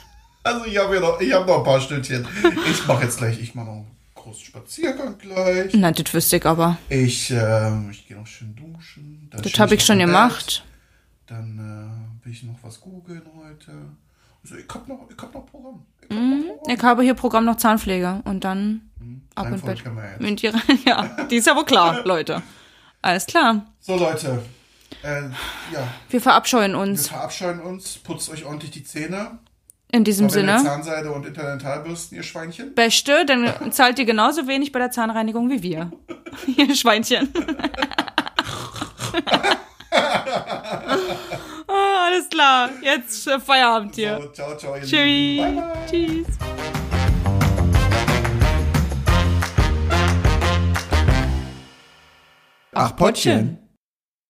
[0.44, 2.26] Also ich habe noch, ich hab noch ein paar Stündchen.
[2.72, 3.86] Ich mache jetzt gleich, ich mache noch
[4.28, 5.72] großen Spaziergang gleich.
[5.74, 6.78] Na, das wüsste ich aber.
[6.90, 9.28] Ich, ähm, ich gehe noch schön duschen.
[9.32, 10.08] Dann Das habe ich schon Bett.
[10.08, 10.64] gemacht.
[11.28, 11.58] Dann
[12.22, 13.72] äh, will ich noch was googeln heute.
[14.44, 15.84] Also ich habe noch, ich hab noch Programm.
[16.02, 16.40] Ich hab Mhm.
[16.40, 16.76] noch Programm.
[16.78, 18.82] Ich habe hier Programm noch Zahnpflege und dann
[19.36, 19.84] ab ins Bett.
[19.86, 20.16] wir.
[20.20, 22.42] Mit ihrer, ja, die ist ja wohl klar, Leute.
[23.02, 23.66] Alles klar.
[23.80, 24.42] So Leute,
[25.04, 25.22] äh,
[25.74, 27.98] ja, Wir verabscheuen wir uns verabscheuen uns.
[28.00, 29.40] Putzt euch ordentlich die Zähne.
[29.92, 30.62] In diesem Sinne.
[30.64, 32.76] Zahnseide und Interdentalbürsten, ihr Schweinchen.
[32.76, 35.92] Beste, dann zahlt ihr genauso wenig bei der Zahnreinigung wie wir.
[36.58, 37.30] Ihr Schweinchen.
[41.68, 42.70] ah, alles klar.
[42.82, 44.20] Jetzt äh, Feierabend hier.
[44.22, 45.42] So, ciao, ciao, ihr Tschüss.
[45.42, 45.74] Bye, bye.
[45.90, 46.28] Tschüss.
[52.74, 53.66] Ach, Pottchen.